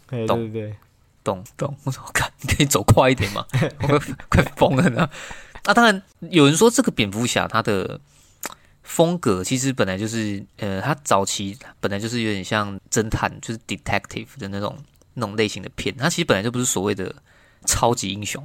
[0.08, 0.76] 对对对，
[1.24, 1.78] 懂懂。
[1.84, 3.46] 我说，我看 你可以走快一点嘛，
[3.88, 5.08] 我快疯了呢。
[5.66, 6.02] 啊，当然
[6.32, 8.02] 有人说这个蝙蝠侠他的
[8.82, 14.76] 风格其实本来就是，呃，他早期本来就是有点像侦探，就是 detective 的那种
[15.14, 17.14] 那种类型的片，他其实本来就不是所谓的
[17.66, 18.44] 超级英雄，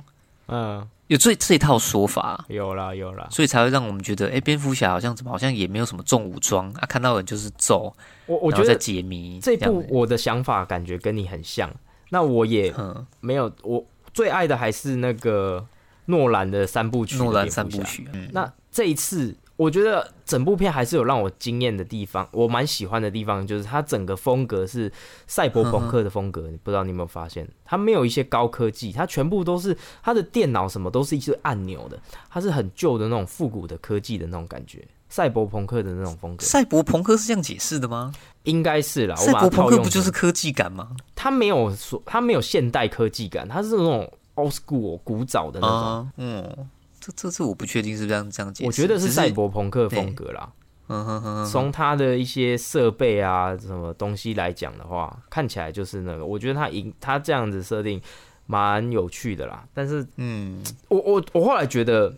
[0.49, 0.87] 嗯。
[1.09, 7.95] 有这这一套说法，有啦有啦，所以才会让我们觉得，哎，蝙蝠侠好像怎么好像也没有什么重武装啊，看到人就是揍。
[8.27, 11.71] 我我觉得在解谜这部，我的想法感觉跟你很像。
[12.11, 12.73] 那我也
[13.21, 15.67] 没有，我最爱的还是那个
[16.07, 17.17] 诺兰的三部曲。
[17.17, 18.09] 诺兰三部曲。
[18.13, 19.37] 嗯那这一次。
[19.57, 24.91] 我觉得整部片还是有让我惊艳的地方，我蛮喜欢的地方就是它整个风格是
[25.29, 27.49] 赛博朋克的风格，不知道你有没有发现？
[27.65, 31.97] 它没有一些高科技，它全部都是它的电脑什么都是一些按钮的，
[32.29, 36.45] 它是很旧的那种复古的科技的那种感觉，赛博朋克的那种风格。
[36.45, 38.13] 赛博朋克是这样解释的吗？
[38.43, 39.15] 应该是啦。
[39.15, 40.91] 赛博朋克不就是科技感吗？
[41.15, 46.69] 它没有说它没有现代科技感，它是那种 old school 古早的那种，嗯。
[47.05, 50.51] 这这次我不确定是不是这样这样解释，我觉得是赛博朋克风格啦。
[50.89, 56.25] 嗯哼哼，从他的一些设备啊什么东西来讲的话，看起来就是那个。
[56.25, 58.01] 我觉得他赢他这样子设定
[58.47, 59.67] 蛮有趣的啦。
[59.75, 62.15] 但是，嗯， 我我我后来觉得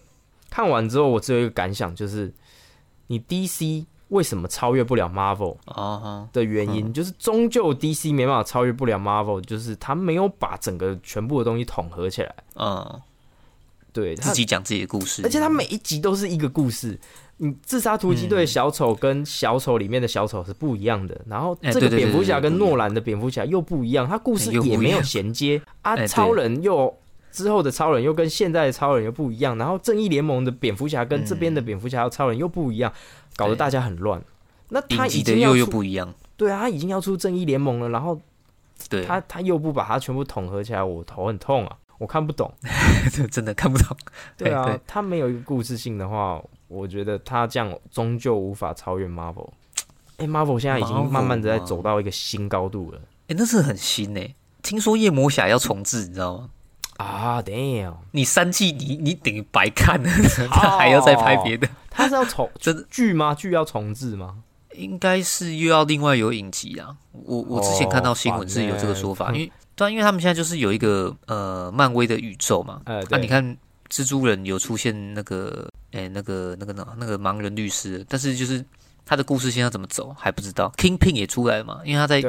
[0.50, 2.32] 看完之后，我只有一个感想，就是
[3.08, 6.28] 你 DC 为什么超越不了 Marvel 啊？
[6.32, 12.34] 的原因就是终究 DC 没办法超越不了 Marvel，就是他没有把整个全部的东西统合起来。
[12.56, 13.00] 嗯。
[13.96, 16.98] 对，自己讲自己的故事，而且他每一集都是一个故事。
[17.38, 25.96] 你自杀突击队小丑跟小丑里面的小丑是不一样的，然后这个蝙蝠侠跟诺兰的蝙蝠侠又不一样，他故事也没有衔接 啊。
[26.06, 26.94] 超人又
[27.32, 32.92] 之后的超人又跟现在的超人又不一样，然后正义联盟的蝙蝠侠跟这边的蝙蝠侠和超人又不一样，
[33.36, 34.22] 搞得大家很乱。
[34.68, 38.20] 那他已经又又不一样，对啊，他已经要出正义联盟了，然后
[38.88, 39.04] 对。
[39.04, 42.52] 他他又不把它全部统合起来，我头很痛啊，我看不懂，
[43.30, 43.96] 真的看不懂。
[44.36, 46.42] 对啊，他没有一个故事性的话。
[46.68, 49.48] 我觉得他这样终究无法超越 Marvel。
[50.16, 53.00] 哎，Marvel 现在已经慢慢的在走到一个新高度了。
[53.28, 54.34] 哎，那是很新哎。
[54.64, 56.50] 听说夜魔侠要重置，你知道吗？
[56.96, 57.94] 啊，damn！
[58.10, 60.10] 你三季你你等于白看了，
[60.50, 61.68] 他还要再拍别的。
[61.88, 63.32] 他是要重真的剧吗？
[63.32, 64.38] 剧要重置吗？
[64.74, 66.96] 应该是又要另外有影集啊。
[67.12, 72.82] 我我之前看到新闻是有这个说法，因为对，因为他们现在就是有一个呃漫威的宇宙嘛。
[73.10, 73.56] 那你看
[73.88, 75.68] 蜘蛛人有出现那个。
[75.92, 78.62] 哎，那个、那个、那、那个盲人律师，但是就是
[79.06, 80.70] 他的故事现在怎么走还不知道。
[80.76, 81.80] Kingpin 也出来了嘛？
[81.86, 82.20] 因为他在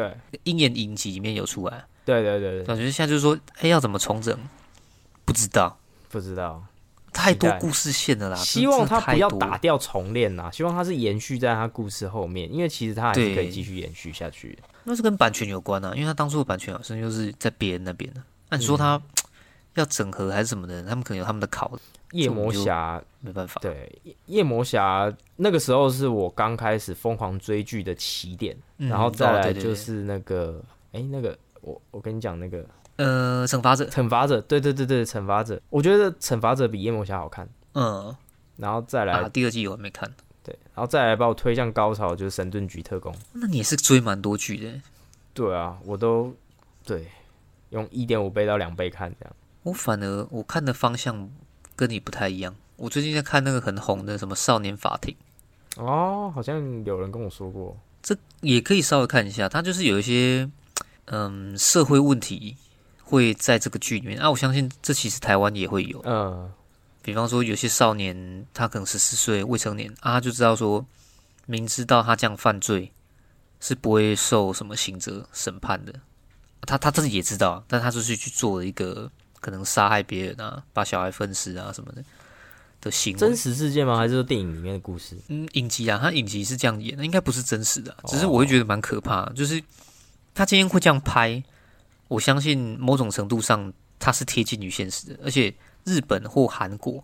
[0.43, 1.83] 鹰眼影集里面有出来。
[2.05, 4.39] 对对对对，感觉现在就是说，哎，要怎么重整？
[5.25, 6.63] 不知道，不知道，
[7.11, 8.37] 太多故事线了啦。
[8.37, 14.57] 希望他不要打掉重练啦，希望他是延续在他故事后面，因为其实他还是可以继续延续下去。
[14.87, 18.23] 那是跟版权有关啊，因为他当初的版权好像就是在别人那边的。
[18.49, 18.99] 那你说他
[19.75, 20.81] 要整合还是什么的？
[20.83, 21.77] 他们可能有他们的考。
[22.13, 38.15] 夜魔侠没办法，对夜魔侠那个时候是我刚开始疯狂追剧的起点，然后再来就是那个，哎，那个我我跟你讲那个，呃，惩罚者，惩罚者，对对对对，惩罚者，我觉得惩罚者比夜魔侠好看，嗯，
[38.55, 40.09] 然后再来第二季我还没看，
[40.47, 44.81] 对，然后再来把我推向高潮就是神盾局特工，那你也是追蛮多剧的，
[45.33, 46.33] 对啊，我都
[46.83, 47.05] 对
[47.69, 51.29] 用一点五倍到两倍看这样，我反而我看的方向。
[51.77, 55.15] 跟你不太一样，我最近在看那个很红的什么《少年法庭》
[55.79, 59.47] 哦，好像有人跟我说过，这也可以稍微看一下。
[59.47, 60.49] 它就是有一些
[61.05, 62.57] 嗯社会问题
[63.03, 66.01] 会在这个剧里面啊，我相信这其实台湾也会有。
[66.03, 66.51] 嗯，
[67.07, 70.85] 比方说有些少年他可能十四岁未成年啊，就知道说
[71.45, 72.91] 明知道他这样犯罪
[73.61, 75.93] 是不会受什么刑责审判的，
[76.63, 79.09] 他他自己也知道，但他就是去做了一个。
[79.39, 82.03] 可能杀害别人啊，把小孩分尸啊什么的
[82.81, 83.95] 的行为，真实事件吗？
[83.95, 85.15] 还是说电影里面的故事？
[85.27, 89.23] 嗯，影集啊，他影集是这样演的，应该不是真实的，只是我会觉得蛮可怕。
[89.33, 89.63] 就是
[90.33, 91.41] 他今天会这样拍，
[92.07, 95.19] 我相信某种程度上他是贴近于现实的。
[95.23, 95.53] 而且
[95.87, 97.03] 日本或韩国，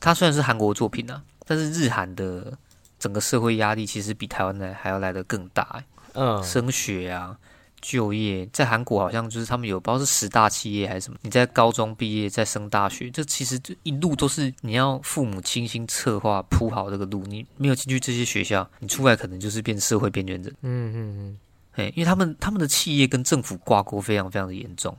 [0.00, 2.52] 它虽然是韩国作品啊，但是日韩的
[2.98, 5.82] 整个社会压力其实比台湾的还要来得更大。
[6.12, 7.38] 嗯，升学啊。
[7.78, 11.18] 就业在韩国好像就是他们有不知道是十大企业还是什么。
[11.22, 17.22] 你在高中毕业再升大学，这其实就一路都是你要父母精心策划铺好这个路。
[17.26, 20.52] 你没有进去这些学校，你出来可能就是变社会边缘人。
[20.62, 21.38] 嗯嗯嗯，
[21.74, 24.96] 哎，因为他们他们的企业跟政府挂钩非常非常的严重。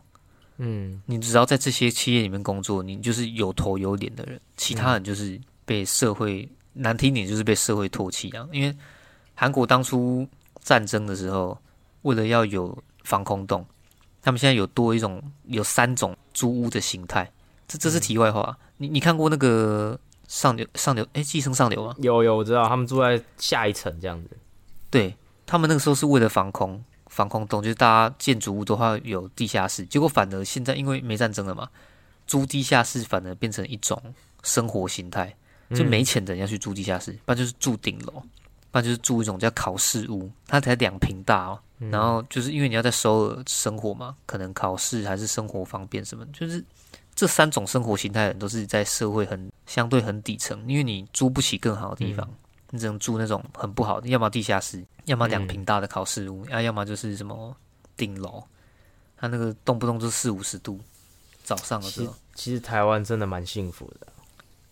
[0.58, 8.48] 嗯，你只要在这些企业里面工作，你就是有头有脸的人，其他人就是被社会难听点就是被社会唾弃啊。
[8.52, 8.76] 因为
[9.34, 10.28] 韩国当初
[10.62, 11.58] 战争的时候。
[12.04, 13.66] 为了要有防空洞，
[14.22, 17.30] 他们现在有多一种，有三种租屋的形态。
[17.68, 18.58] 这这是题外话。
[18.78, 21.06] 你你看过那个上流上流？
[21.14, 21.94] 哎，寄生上流吗？
[21.98, 24.30] 有有，我知道，他们住在下一层这样子。
[24.90, 25.14] 对
[25.46, 26.82] 他们那个时候是为了防空
[27.18, 29.84] 防空洞，就是大家建筑物都要有地下室。
[29.88, 31.68] 结果反而现在因为没战争了嘛，
[32.28, 34.00] 租地下室反而变成一种
[34.44, 35.36] 生活形态。
[35.76, 38.14] 就没钱的人要去租地下室，不然就是住顶楼，
[38.72, 41.60] 不然就是住一种叫考试屋，它才两平大哦。
[41.92, 46.64] 然后就是因为你要在首尔生活嘛，可能考试还是生活方便什么，就是
[47.14, 52.26] 这三种生活形态的人都是在社会很相对很底层，因为你租不起更好的地方，
[52.72, 57.56] 你只能住那种很不好的，要么地下室，要么两平大的考试屋，啊，要么就是什么
[57.96, 58.44] 顶楼，
[59.18, 60.80] 它那个动不动就四五十度，
[61.44, 64.08] 早上的时候，其实台湾真的蛮幸福的，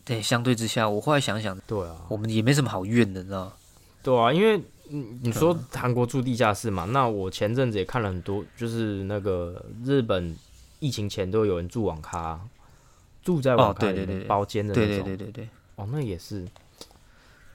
[0.04, 3.56] 对，相对之下，我后来想想，对啊，我们也没什么好怨的，你知道
[4.04, 4.62] 对啊，因为。
[4.88, 6.86] 嗯，你说韩国住地下室嘛？
[6.86, 10.38] 那我前阵子也看了很多，就是那个日本
[10.78, 12.40] 疫情前都有人住网咖，
[13.24, 14.88] 住在网咖里面包间的那种。
[14.88, 15.50] 对对对对对。
[15.76, 16.46] 哦，那也是，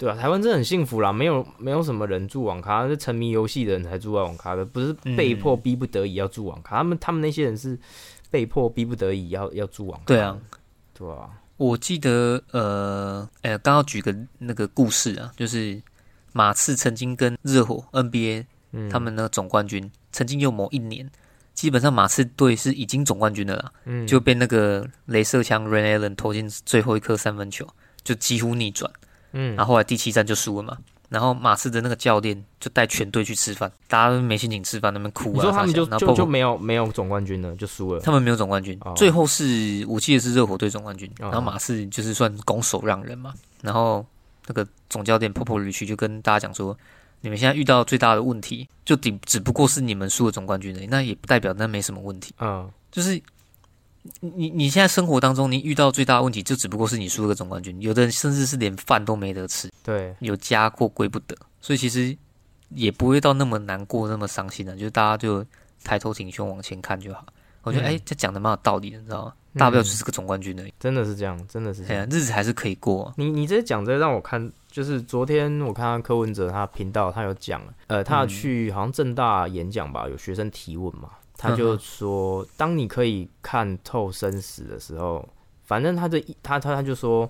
[0.01, 6.79] 对啊，台湾真的很幸福啦，没有没有什么人住网咖，是沉迷游戏的人才住在网咖的，不是被迫逼不得已要住网咖。
[6.79, 7.79] 他们他们那些人是
[8.31, 10.07] 被迫逼不得已要要住网咖。
[10.07, 10.39] 对啊，
[10.95, 11.29] 对啊。
[11.59, 15.81] 我记得呃，哎，刚刚举个那个故事啊，就是。
[16.33, 18.45] 马刺曾经跟热火 NBA，
[18.89, 21.11] 他们呢总冠军曾经有某一年，
[21.55, 27.67] 基本上马刺队是已经总冠军的了，嗯，就被那个镭射枪 Rain Allen 投进最后一颗三分球，
[28.05, 28.89] 就几乎逆转，
[29.33, 30.77] 嗯，然后后来第七战就输了嘛。
[31.09, 35.35] 然后马刺的那个教练就带全队去吃饭，大家都没心情吃饭，那边哭啊。
[35.35, 38.01] 你说他们就就就没有没有总冠军了，就输了。
[38.01, 43.35] 他们没有总冠军，最后是我记得是热火队总冠军，然后马刺就是算拱手让人嘛。
[43.61, 44.07] 然后
[44.47, 46.79] 那个总教练 Popo Rich 就跟大家讲说，
[47.23, 52.33] 你们现在遇到最大的问题，就顶只不过是你们输了总冠军而已，那也不代表那没什么问题。
[52.39, 53.21] 嗯，就是。
[54.21, 62.17] 你你现在生活当中，你遇到最大的问题就只不过是你输了个总冠军，有的人甚至是连饭都没得吃，对，有家过归不得，所以其实
[62.71, 65.45] 也不会到那么难过、那么伤心的，就是大家就
[65.85, 67.27] 抬头挺胸往前看就好。
[67.63, 69.35] 我觉得哎，这讲的蛮有道理的，你知道吗？
[69.55, 73.13] 大不了只是个总冠军而已，真的是这样，真的是这样，日子还是可以过。
[73.17, 81.11] 你你这讲这让我看，就是昨天我看到柯文哲他频道，他有讲，呃，他要去好像正大演讲吧，有学生提问嘛。
[81.41, 85.27] 他就说，当你可以看透生死的时候，
[85.65, 87.29] 反正他的他他他就说，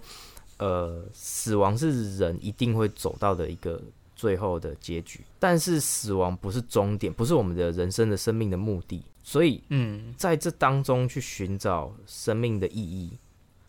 [0.59, 3.81] 呃，死亡是人一定会走到的一个
[4.16, 13.16] 最后的结局，但是死亡不是终点，不是我们的人生的生命的目的，所以，嗯，在这当中去寻找生命的意义，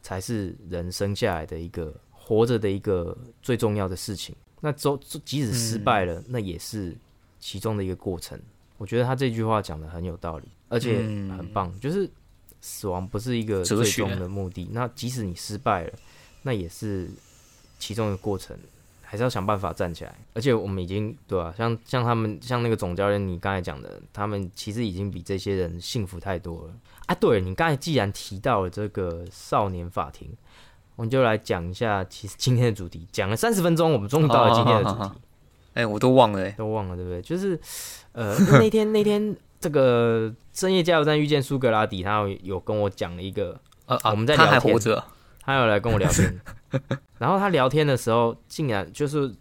[0.01, 4.35] 才是人生下来的一个活着的一个最重要的事情。
[4.59, 6.97] 那走即使失败了，那也是
[7.39, 8.39] 其中的一个过程。
[8.81, 11.03] 我觉得他这句话讲的很有道理，而且
[11.37, 11.71] 很棒。
[11.79, 12.09] 就是
[12.61, 15.93] 死亡不是一个最终的目的，那即使你失败了，
[16.41, 17.07] 那也是
[17.77, 18.57] 其中一个过程，
[19.03, 20.15] 还是要想办法站起来。
[20.33, 21.53] 而且我们已经对吧？
[21.55, 26.73] 像像他们，像那个总教练，你刚才讲的，他们其实已经比这些人幸福太多了
[27.05, 27.13] 啊！
[27.13, 30.27] 对你刚才既然提到了这个少年法庭，
[30.95, 35.21] 我们就来讲一下，其实今天的主题讲了三十分钟，我们终于到了今天的主题。
[35.73, 37.21] 哎，我都忘了，都忘了，对不对？
[37.21, 37.59] 就是。
[38.13, 45.01] 呃，那天 那天这个深夜加油站遇见苏格拉底，他有有跟我讲了一个，呃，我们在聊天，他还活着，
[45.39, 46.41] 他有来跟我聊天，
[47.19, 49.33] 然后他聊天的时候，竟然就是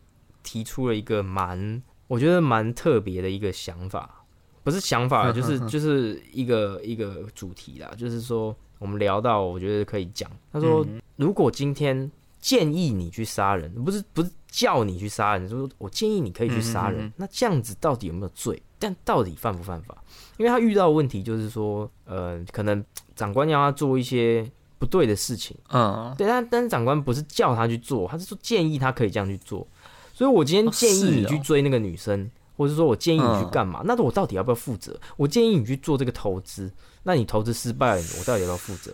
[0.45, 4.25] 提出了一个蛮，我觉得蛮特别的一个想法，
[4.63, 12.09] 不是想法，就是 就是一个一个主题啦，就是说我们聊到，我觉得可以讲，他说，如果今天
[12.41, 14.31] 建议你去杀人，不是不是。
[14.53, 18.61] 叫你去杀人，就是我建议你可以去杀人，那这样子到底有没有罪？
[18.81, 19.97] 但到底犯不犯法？
[20.39, 24.45] 因为他遇到问题就是说，呃，可能长官要他做一些
[24.77, 29.65] 不对的事情，嗯，对，但但是长官不是叫他去做，他是说建议他可以这样去做。
[30.13, 33.83] 所以我今天建议你去追那个女生，或者说我建议你去干嘛？
[33.85, 34.99] 那我到底要不要负责？
[35.17, 36.69] 我建议你去做这个投资，
[37.05, 38.93] 那你投资失败了，我到底要不要负责？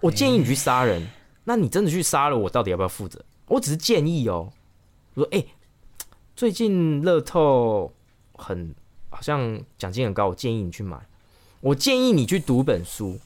[0.00, 1.06] 我建议你去杀人，
[1.48, 3.24] 那你真的去杀了，我到底要不要负责？
[3.46, 4.52] 我只是建议哦。
[5.14, 5.44] 我说：“哎，
[6.34, 7.92] 最近乐透
[8.34, 8.74] 很
[9.08, 10.98] 好像奖金很高，我建议你去买。
[11.60, 13.18] 我建议你去读本书。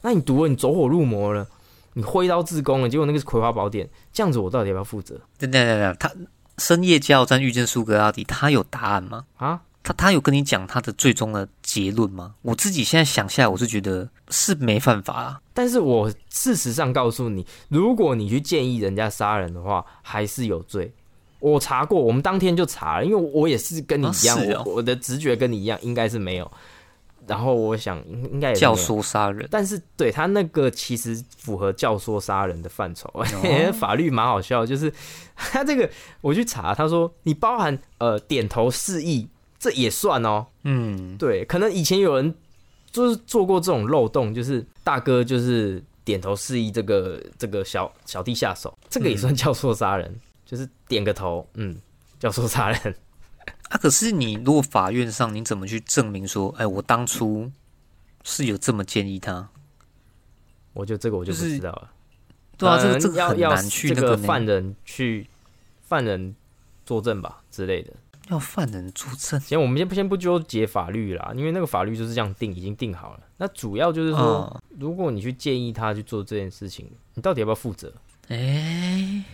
[0.00, 1.46] 那你读了，你走火入魔了，
[1.92, 3.88] 你挥刀自宫了，结果那个是葵花宝典。
[4.12, 5.20] 这样子，我到底要不要负责？
[5.36, 6.10] 等等等等，他
[6.56, 9.26] 深夜加油站遇见苏格拉底，他有答案吗？
[9.36, 12.34] 啊，他他有跟你讲他的最终的结论吗？
[12.42, 15.40] 我自己现在想下来，我是觉得是没犯法啊。
[15.54, 20.92] 但是我事实上告诉你，如果你去建议人家杀人的话，还是有罪。”
[21.40, 26.50] 我查过，我们当天就查了，因为我也是跟你一样，我的直觉跟你一样，应该是没有。
[27.28, 33.08] 然后我想，应该教唆杀人，但是对他那个其实符合教唆杀人的范畴。
[33.78, 34.92] 法律蛮好笑，就是
[35.36, 35.88] 他这个
[36.22, 40.46] 我去查，他说你包含呃点头示意，这也算哦。
[40.62, 42.34] 嗯，对，可能以前有人
[42.90, 50.20] 就是做过这种漏洞，就是大哥就是点头示意这个这个小小弟下手，这个也算教唆杀人。
[50.46, 51.76] 就是点个头，嗯，
[52.18, 52.94] 教唆杀人
[53.68, 53.76] 啊。
[53.76, 57.52] 可是你如果法院上，你怎么去证明说，哎，我当初
[58.24, 59.50] 是有这么建议他？
[60.72, 61.90] 我觉得这个我就不知道了。
[62.56, 65.26] 对啊，这个这个很难去那个犯人去
[65.82, 66.34] 犯人
[66.86, 67.92] 作证吧之类的。
[68.28, 69.38] 要犯人作证？
[69.40, 73.20] 行，我们先不先不纠结法律啦，因为那个法律就是这样定，已经定好了。
[73.36, 77.92] 那主要就是说，如果你去建议他去做这件事情，你到底要不要负责？
[78.28, 79.24] 哎。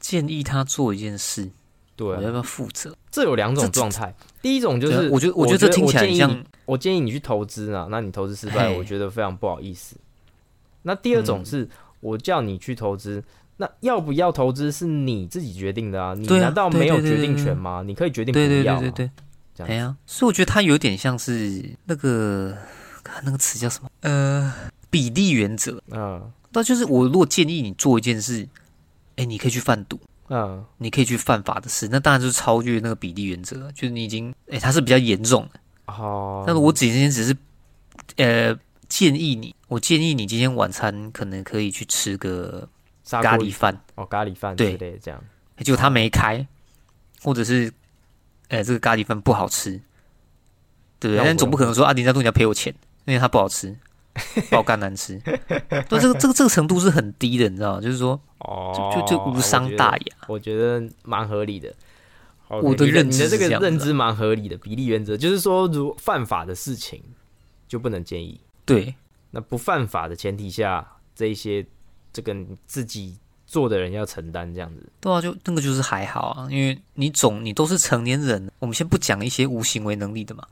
[0.00, 1.50] 建议他做一件事，
[1.96, 2.94] 对，要不要负责？
[3.10, 4.14] 这有两种状态。
[4.42, 9.96] 第一种就是，我觉得，我觉得这听起来像，我建议你去投资啊，那你投资失败，我觉得非常不好意思。
[10.82, 11.66] 那第二种是
[12.04, 13.24] 我叫你去投资，
[13.56, 16.14] 那要不要投资是你自己决定的啊？
[16.14, 17.82] 你难道没有决定权吗？
[17.86, 19.10] 你可以决定不要，对对对，
[19.54, 19.74] 这样。
[19.74, 22.54] 呀，所以我觉得他有点像是那个
[23.22, 23.88] 那个词叫什么？
[24.02, 24.52] 呃，
[24.90, 26.22] 比例原则啊。
[26.52, 28.46] 那就是我如果建议你做一件事。
[29.16, 29.96] 哎，你可以去贩毒，
[30.28, 36.42] 嗯，你可以去犯法的事，那当然就是超越那个比例原则，就是你已经，哎，它是比较严重的，哦。
[36.44, 37.36] 但是我仅仅只是
[38.16, 38.52] 呃，
[38.94, 42.68] 建议你，我建议你今天晚餐可能可以去吃个
[43.10, 45.20] 咖喱饭哦，咖喱饭对这样。
[45.58, 46.46] 结果他没开，
[47.20, 47.72] 或者是，
[48.50, 49.72] 呃，这个咖喱饭不好吃，
[51.00, 51.24] 对不对？
[51.24, 52.72] 但总不可能说阿丁家度你要赔我钱，
[53.06, 53.76] 因为它不好吃，
[54.48, 55.18] 爆肝难吃。
[55.18, 57.80] 对，这个这个这个程度是很低的，你知道吗？
[57.80, 61.74] 就是说，哦，就就无伤大雅，我觉得蛮合理的。
[62.46, 64.56] 我的认知，这个认知蛮合理的。
[64.56, 67.02] 比例原则就是说，如犯法的事情
[67.66, 68.40] 就不能建议。
[68.64, 68.94] 对，
[69.30, 71.64] 那不犯法的前提下，这一些
[72.12, 72.34] 这个
[72.66, 74.88] 自己做的人要承担这样子。
[75.00, 80.46] 对啊，就那个就是还好啊，因为你总你都是成年人，我们先不讲一些无行为能力的嘛。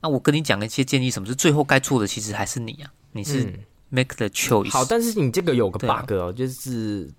[0.00, 3.52] 那我跟你讲一些建议，什么是最后该做的，其实还是你啊，你是
[3.88, 4.70] make the choice。
[4.70, 7.10] 好，但是你这个有个 bug 哦，就是。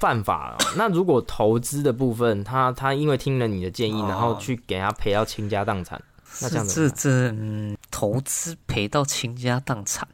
[0.00, 0.58] 犯法。
[0.76, 6.02] 那如果投资的部分，他他因为听了你的建议，然后去给他赔到倾家荡产，
[6.40, 10.06] 那这这这嗯，投资赔到倾家荡产，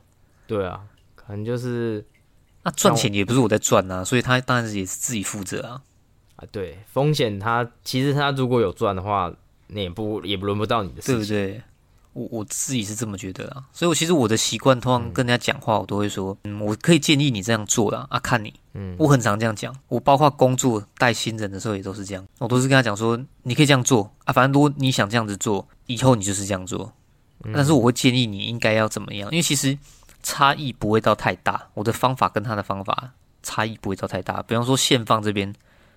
[0.46, 0.80] 对啊，
[1.14, 2.04] 可能就是
[2.62, 5.82] 那赚钱也不是我在赚啊，所以他当然是也是自己负责啊。
[6.36, 9.32] 啊，对，风险他其实他如果有赚的话，
[9.68, 11.62] 那也不也不轮不到你的事情，对不对？
[12.12, 26.92] 我我自己是这么觉得啊，所以我其实我的习惯，通常跟人家讲话，我都会说，嗯，我可以建议你这样做的啊，看你，嗯，我很常这样讲，我包括工作带新人的时候也都是这样，我都是跟他讲说，你可以这样做啊，反正如果你想这样子做，以后你就是这样做，
[27.52, 29.76] 但是我会建议你应该要怎么样，因为其实
[30.22, 33.12] 差异不会到太大，我的方法跟他的方法
[33.42, 35.54] 差异不会到太大，比方说现放这边，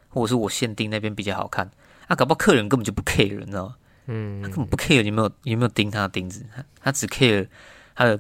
[0.10, 1.70] 或者是我限定那边比较好看，
[2.08, 3.76] 啊，搞不好客人根本就不 care，你知道吗？
[4.08, 6.46] 嗯，他根本不 care 有没有有没有钉他的钉子，
[6.82, 7.48] 他只 care
[7.96, 8.20] 他的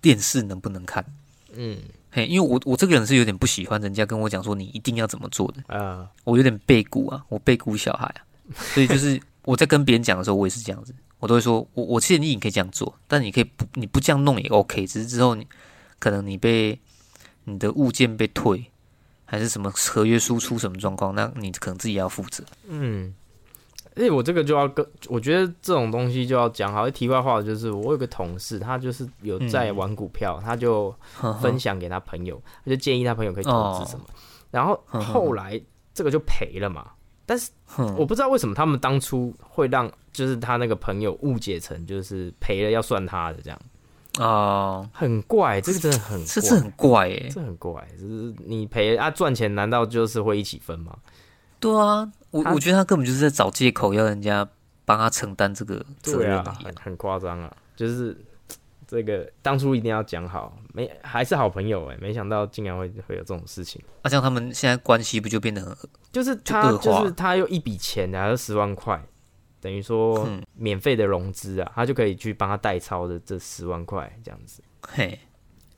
[0.00, 1.04] 电视能不能看。
[1.52, 1.78] 嗯，
[2.10, 8.20] 嘿，因为我我这个人是有点不喜欢人家跟我讲说你一定要怎么做的啊，我有点背骨啊，我背骨小孩啊，
[8.56, 15.46] 所以就是我在跟别人讲的时候，我也是这样子，我都会说我我建议你可以这样做，但你可以不你不这样弄也 OK，只是之后你
[15.98, 16.78] 可能你被
[17.44, 18.64] 你的物件被退，
[19.24, 22.44] 还是什么合约输出什么状况，那你可能自己要负责。
[22.66, 23.14] 嗯。
[23.96, 26.90] 哎，我这个就要跟，我觉得这种东西就要讲好。
[26.90, 30.92] 题外话就是，我有个同事，他就是有在玩股票，他就
[31.40, 34.04] 分享给他朋友，他就建议他朋友可以投资什么。
[34.50, 35.60] 然后后来
[35.92, 36.90] 这个就赔了嘛。
[37.26, 37.50] 但是
[37.96, 43.60] 我不知道为什么他们当初会让，就是他那个朋友误解成就是赔了要算他的这样。
[44.18, 50.96] 哦，很怪，这个真的很，这是很怪哎，这很怪，就是你赔啊赚钱，难道就是会一起分吗？
[51.58, 54.46] 对啊，我我觉得他根本就是在找借口，要人家
[54.84, 57.52] 帮他承担这个责任啊，很很夸张啊！
[57.74, 58.16] 就是
[58.86, 63.82] 这个当初一定要讲好，没还是好朋友哎，没想到竟然会会有这种事情。
[64.02, 65.76] 那像他们现在关系不就变得很
[66.12, 69.02] 就是他就是他有一笔钱，还是十万块，
[69.60, 74.62] 等于说免费的融资啊，他就可以去帮他代操的这十万块这样子。
[74.82, 75.18] 嘿，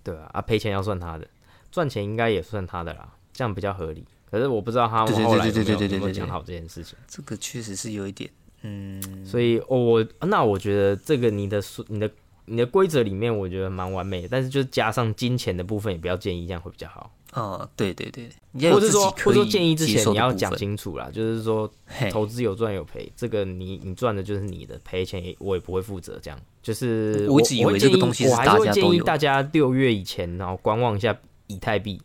[0.02, 1.26] 对啊，啊赔钱要算他的，
[1.70, 4.04] 赚钱应该也算他的啦，这样比较合理。
[4.28, 6.98] 可是我不知道他们后来有没有讲好这件事情。
[7.06, 8.28] 这个确实是有一点，
[8.62, 9.24] 嗯。
[9.24, 12.10] 所以，我那我觉得这个你的你的
[12.46, 14.28] 你的规则里面，我觉得蛮完美的。
[14.30, 17.12] 但是，就是加上金钱的部分，也不要建议这样会比较好。
[17.32, 21.70] 哦，对对对，或者说，或者说建议之前你要讲清楚啦，就是说
[22.10, 26.18] 投资有赚有赔，这个你你赚的就是你的，赔钱也我也不会负责。
[26.22, 31.14] 这样就是我一直以为这个东西，我还是会建议大家六月以前，然后观望一下
[31.48, 32.00] 以太币。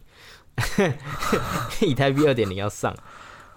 [1.82, 2.94] 以太币二点零要上，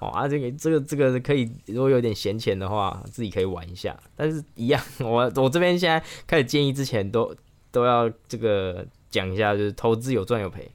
[0.05, 3.99] 哦啊，这个这个这个可以，如果有点闲钱的话，自己可以玩一下。
[4.15, 7.35] 但是一样，我我这边现在开始建议之前，都
[7.71, 10.71] 都要这个讲一下，就是投资有赚有赔。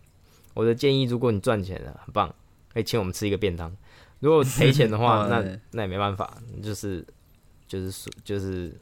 [0.54, 2.34] 我的建议，如果你赚钱了，很棒，
[2.74, 3.70] 可以请我们吃一个便当；
[4.20, 7.06] 如果赔钱的话， 那那也没办法，就是
[7.68, 8.76] 就是就是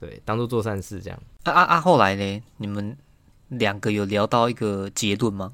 [0.00, 1.22] 对，当做做善事这样。
[1.44, 1.80] 啊啊啊！
[1.80, 2.96] 后来呢，你们
[3.48, 5.52] 两个有聊到一个结论吗？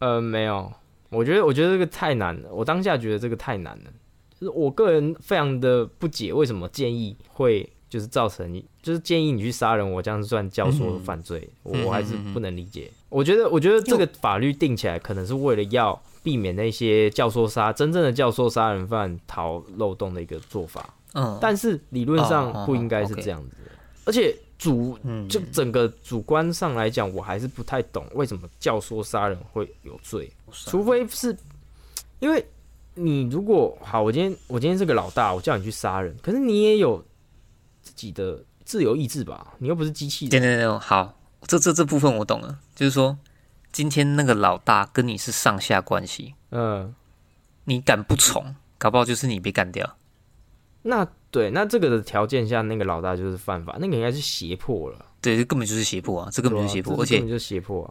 [0.00, 0.72] 呃，没有，
[1.14, 2.52] 我觉得，我觉得这个太难了。
[2.52, 3.84] 我当下觉得这个太难了，
[4.38, 12.90] 就是我个人非常的不解，为什么建议会就是造成，就是建议你去杀人，我这样算教唆犯罪，我还是不能理解。
[13.08, 20.94] 我觉得，我觉得这个法律定起来，可能是为了要避免那些教唆杀真正的教唆杀人犯逃漏洞的一个做法。
[21.14, 23.56] 嗯，但是理论上不应该是这样子，
[24.04, 24.34] 而且。
[24.64, 24.98] 主
[25.28, 31.36] 就整个主观上来讲，我还是不太懂为什么教唆杀人会有罪，除非是
[32.18, 32.42] 因为
[32.94, 37.04] 你如果好，我今天我今天是个老大，我叫你去杀人，可是你也有
[37.82, 39.52] 自己的自由意志吧？
[39.58, 40.30] 你又不是机器人。
[40.30, 43.18] 对对对，好，这这这部分我懂了，就是说
[43.70, 46.94] 今天那个老大跟你是上下关系，嗯，
[47.64, 49.98] 你敢不从，搞不好就是你被干掉。
[50.82, 55.04] 那对，那这个的条件下，那个老大就是犯法，那个应该是胁迫了。
[55.20, 56.28] 对，这根本就是胁迫啊！
[56.30, 57.90] 这根本就是胁迫，而且根本就胁迫啊！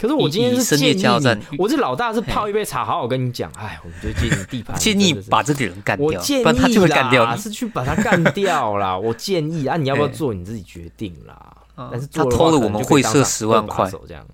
[0.00, 1.02] 可是我今天是建议
[1.50, 8.96] 你，我这老大是泡一杯茶，好好跟你讲，哎，我们就 建议地盘，建议把这个人干掉，我建议他就会干掉，是去把他干掉啦。
[8.96, 11.54] 我建议啊，你要不要做你自己决定啦。
[11.76, 14.26] 但是他偷了我们会社十万块，这样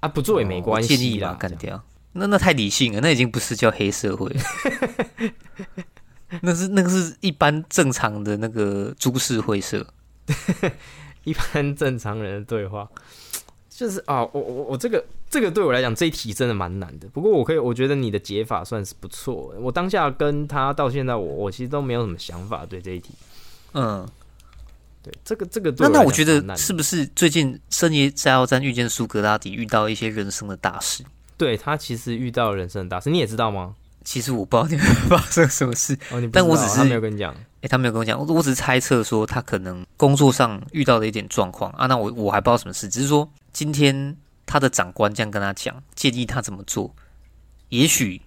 [0.00, 1.82] 啊，不做也没关系，建议啦，干掉。
[2.12, 4.30] 那那太理性了，那已经不是叫黑社会，
[6.40, 9.86] 那是那个是一般正常的那个株式会社。
[11.24, 12.88] 一般正常人的对话，
[13.70, 17.08] 就是啊，我我我这个这个对我来讲这一题真的蛮难的。
[17.10, 19.54] 不过我可以，我觉得你的解法算是不错。
[19.60, 23.10] 我当下跟他到现在，我我其实都没有什么想法对这一题。
[23.74, 24.04] 嗯，
[25.00, 31.04] 对，这个这个那那我觉得是不是最近深夜加油站遇见苏格拉底，遇到一些人生的大事？
[31.36, 33.76] 对他其实遇到人生的大事，你也知道吗？
[34.04, 35.98] 其实我不知道你们发生什么事，
[36.32, 37.34] 但我只是没有跟你讲。
[37.62, 41.86] 哎，他没有跟我讲，我我只是猜测说他可能工作上遇到了一点状况啊。
[41.86, 46.92] 那我我还不知道什么事，只是说今天他的长官这样跟他讲，建议他怎么做。
[47.68, 48.20] 也许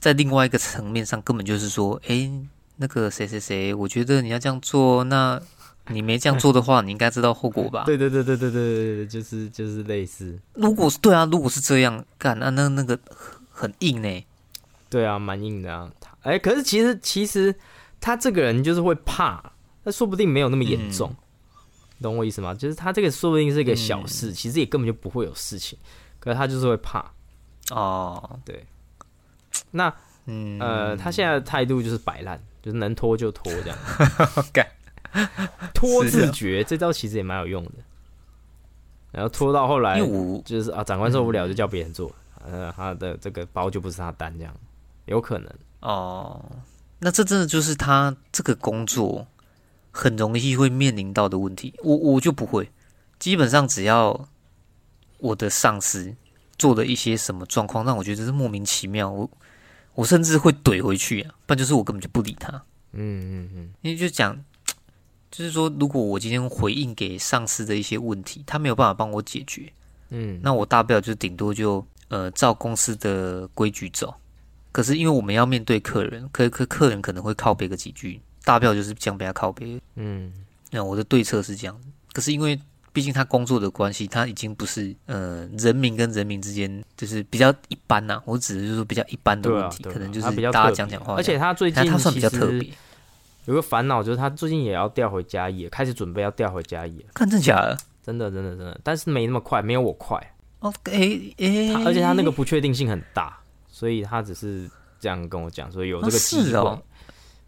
[0.00, 2.28] 在另外一个层面上，根本就是说，哎，
[2.76, 5.40] 那个谁谁谁，我觉得你要这样做，那
[5.86, 7.84] 你没这样做的话，你应该知道后果吧？
[7.86, 10.36] 对对对对对对对，就是就是类似。
[10.54, 12.98] 如果是对啊，如果是这样干，那那那个
[13.48, 14.24] 很硬呢。
[14.92, 15.90] 对啊，蛮硬的啊。
[16.20, 17.52] 哎，可是其实其实。
[18.04, 19.40] 他这个人就是会怕，
[19.84, 21.14] 那说不定没有那么严重，
[22.00, 22.52] 懂我意思吗？
[22.52, 25.78] 就是他这个说不定是一个小事，其实也根本就不会有事情，
[26.18, 27.12] 可是他就是会怕。
[27.70, 28.66] 哦，对，
[29.70, 29.94] 那
[30.26, 33.78] 嗯呃，他现在的态度就是摆烂，就是能拖就拖这样，
[34.52, 34.66] 干
[35.72, 37.72] 拖自觉这招其实也蛮有用的。
[39.12, 40.00] 然后拖到后来，
[40.44, 42.12] 就是啊，长官受不了就叫别人做，
[42.44, 44.52] 呃，他的这个包就不是他担这样，
[45.06, 45.50] 有可能
[45.80, 46.44] 哦。
[46.98, 49.26] 那这真的就是他这个工作
[49.90, 51.74] 很容易会面临到的问题。
[51.82, 52.70] 我我就不会，
[53.18, 54.28] 基本上只要
[55.18, 56.14] 我的上司
[56.56, 59.28] 做的一些什么状况让我觉得是莫名其妙，我
[59.94, 62.52] 我甚至会怼回去啊，不然就是我根本就不理他。
[62.92, 64.38] 嗯嗯嗯，因为就讲，
[65.30, 69.72] 就是说，如果我今天回应给上司的一些问题，他没有办法帮我解决，
[70.10, 74.14] 嗯，那我大不了就顶多就呃照公司的规矩走。
[74.72, 79.78] 可是因为我们要面对客人，可可客人可能会靠背个几句，大不了就是这样被他靠背。
[79.96, 80.32] 嗯，
[80.70, 81.78] 那我的对策是这样。
[82.12, 82.58] 可是因为
[82.92, 88.20] 毕竟他工作的关系，他已经不是呃人民跟人民之间就是比较一般呐。
[88.24, 91.14] 我指的就是说比较一般的问题，可能就是大家讲讲话。
[91.14, 92.70] 而且他最近他算比较特别，
[93.44, 97.04] 有个烦恼就是他最近也要调回嘉义，开始准备要调回嘉义。
[97.14, 97.78] 看真假的？
[98.04, 100.18] 真的真的真的，但是没那么快，没有我快。
[100.60, 103.38] 哦，哎哎，而且他那个不确定性很大。
[103.82, 104.70] 所以他只是
[105.00, 106.78] 这样跟我讲，说有这个机会，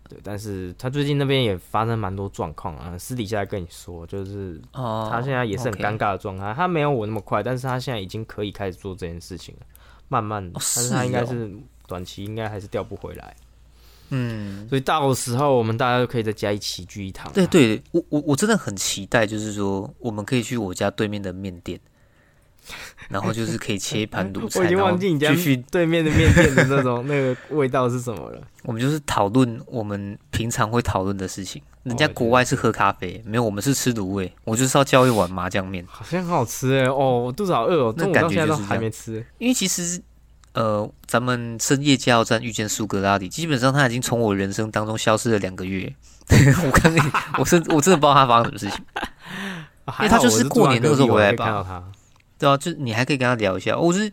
[0.09, 9.67] 对，但是他最近那边也发生蛮多状况啊，私底下跟你说，就是他现在也是很尴尬的状态，他没有我那么快，但是他现在已经可以开始做这件事情了，
[10.09, 11.49] 慢慢的，但是他应该是
[11.87, 13.37] 短期应该还是调不回来，
[14.09, 21.79] 嗯，所以到时候我们大家就可以在家一起聚一堂，对对，我我我真的很期待，就是说我们可以去我家对面的面店。
[23.09, 25.33] 然后就是可以切一盘卤菜， 我已经忘记你家
[25.71, 28.41] 对面的面店的那种那个味道是什么了。
[28.65, 31.61] 我们就是讨论我们平常会讨论的事情。
[31.83, 34.33] 人家国外是喝咖啡，没有我们是吃卤味。
[34.45, 36.87] 我就是要叫一碗麻酱面，好像很好吃哎！
[36.87, 39.25] 哦，我肚子好饿哦，那感觉就是还没吃。
[39.37, 40.01] 因为其实
[40.55, 45.95] 呃，咱们深夜加油站遇见苏格拉底，基本上他已经从我人生当中消失了两个月。
[46.65, 48.83] 我刚刚我是我真的不知道他发生什么事情，
[49.99, 51.85] 因为他就是过年那个时候回来吧。
[52.45, 53.77] 对啊，就你还可以跟他聊一下。
[53.79, 54.13] 我是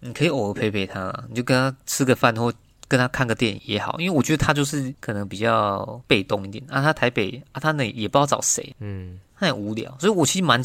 [0.00, 2.52] 你可以偶尔陪陪他，你就跟他吃个饭或
[2.86, 6.62] 跟他看个电影也好，因为我觉得他就是可能比较被动一点。
[6.68, 6.80] 啊。
[6.82, 10.62] 他台北啊，他那也不知道找谁，嗯，他很无聊，所以我其实蛮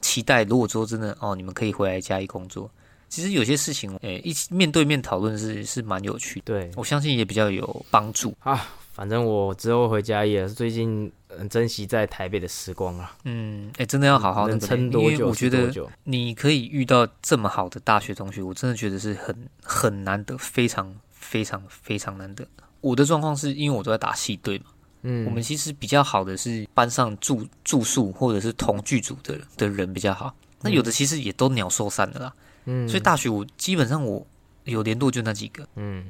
[0.00, 2.70] 期待，如果说真的哦，你们可以回来加一工作，
[3.08, 6.70] 其实有些事情，诶，一起面对面讨论是是蛮有趣的，对。
[6.76, 8.36] 我相信也比较有帮助。
[8.40, 8.68] 啊。
[8.92, 13.16] 反正我之后回家也是最近很珍惜在台北的时光啊。
[13.24, 15.28] 嗯，哎，真的要好好的撑多久？
[15.28, 15.72] 我觉得
[16.04, 22.46] 你可以遇到这么好的大学同学，我真的觉得是很很难得，非常非常非常难得。
[22.82, 24.66] 我的状况是因为我都在打戏队嘛，
[25.02, 30.34] 嗯，我们其实比较好的是班上住住宿或者是同剧组的的人比较好。
[30.60, 32.34] 那有的其实也都鸟兽散的啦。
[32.66, 34.26] 嗯，所以大学我基本上我
[34.64, 35.66] 有联络就那几个。
[35.76, 36.04] 嗯。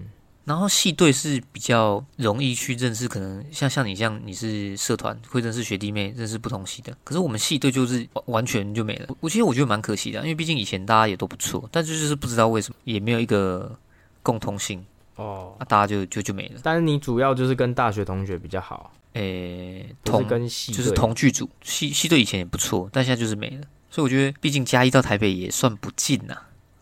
[0.44, 6.92] 然后系队是比较容易去认识，可能像像你这样，你是社团会认识学弟妹，认识不同系的。
[7.04, 9.08] 可是我们系队就是完全就没了。
[9.20, 13.78] 我其实我觉得蛮可惜的，因为毕竟以前大家也都不错，但就是不知道为什么也没有一个
[14.20, 14.84] 共通性
[15.14, 16.60] 哦，那大家就就就没了。
[16.64, 23.62] 但是你主要就是跟大学同学比较好，诶，同跟系就是同剧组系系队以前也不错，但现在就是没了。
[23.90, 26.36] 所以我觉得，毕竟嘉义到台北也算不近呐。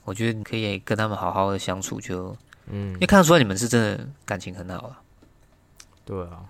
[0.04, 2.34] 我觉得你可以跟他们好好的相处就。
[2.70, 5.00] 嗯，因为看得出来你们是真的感情很好啊。
[6.04, 6.44] 对啊，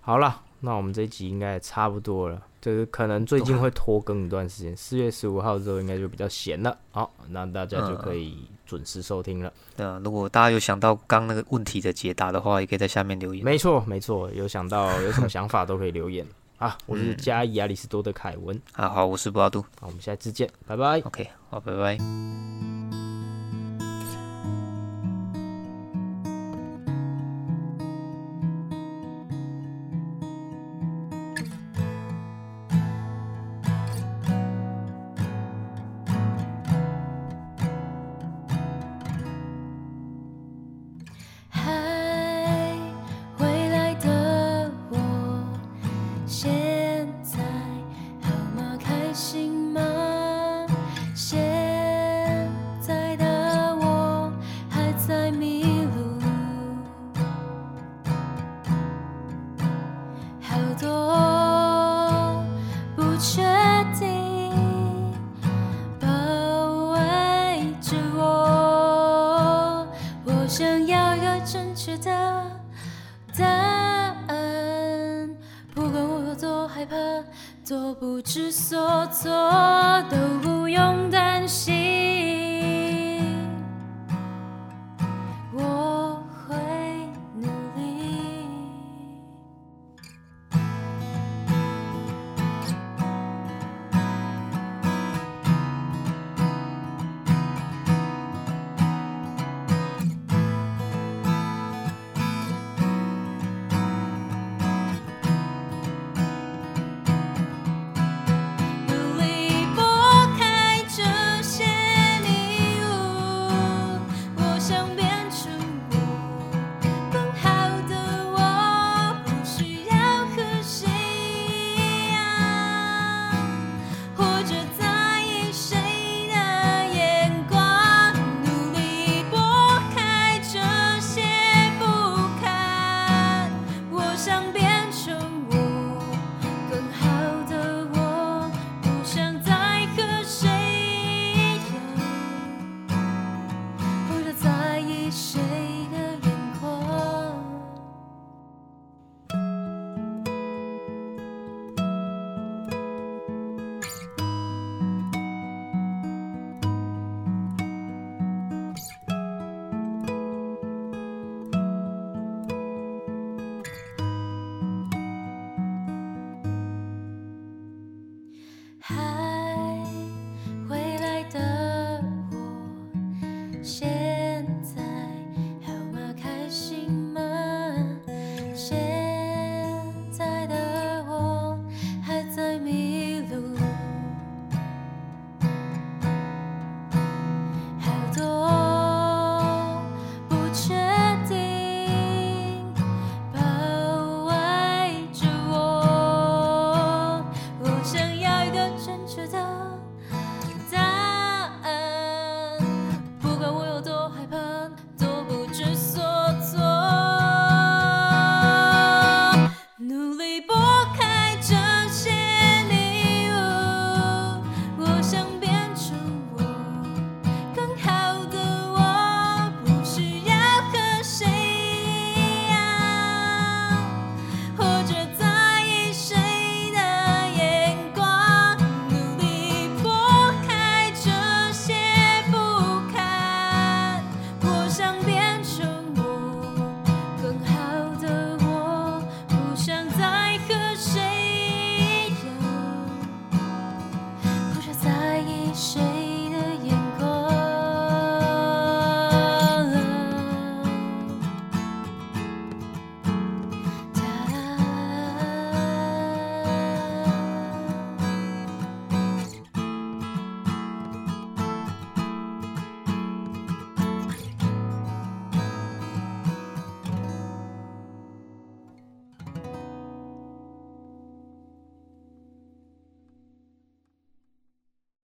[0.00, 2.42] 好了，那我们这一集应该也差不多了。
[2.60, 6.76] 就是可能最近会拖更一段时间，四月十五号之后应该就比较闲了。
[6.90, 9.52] 好，那大家就可以准时收听了。
[9.76, 13.44] 对啊，如果大家有想到刚那个问题的解答的话，也可以在下面留言。
[13.44, 16.26] 没错，没错，有想到 有什么想法都可以留言
[16.58, 16.76] 啊。
[16.86, 18.60] 我是加伊亚里士多的凯文。
[18.72, 19.62] 啊，好，我是布拉杜。
[19.80, 21.00] 好，我们下次见，拜拜。
[21.02, 22.95] OK，好，拜拜。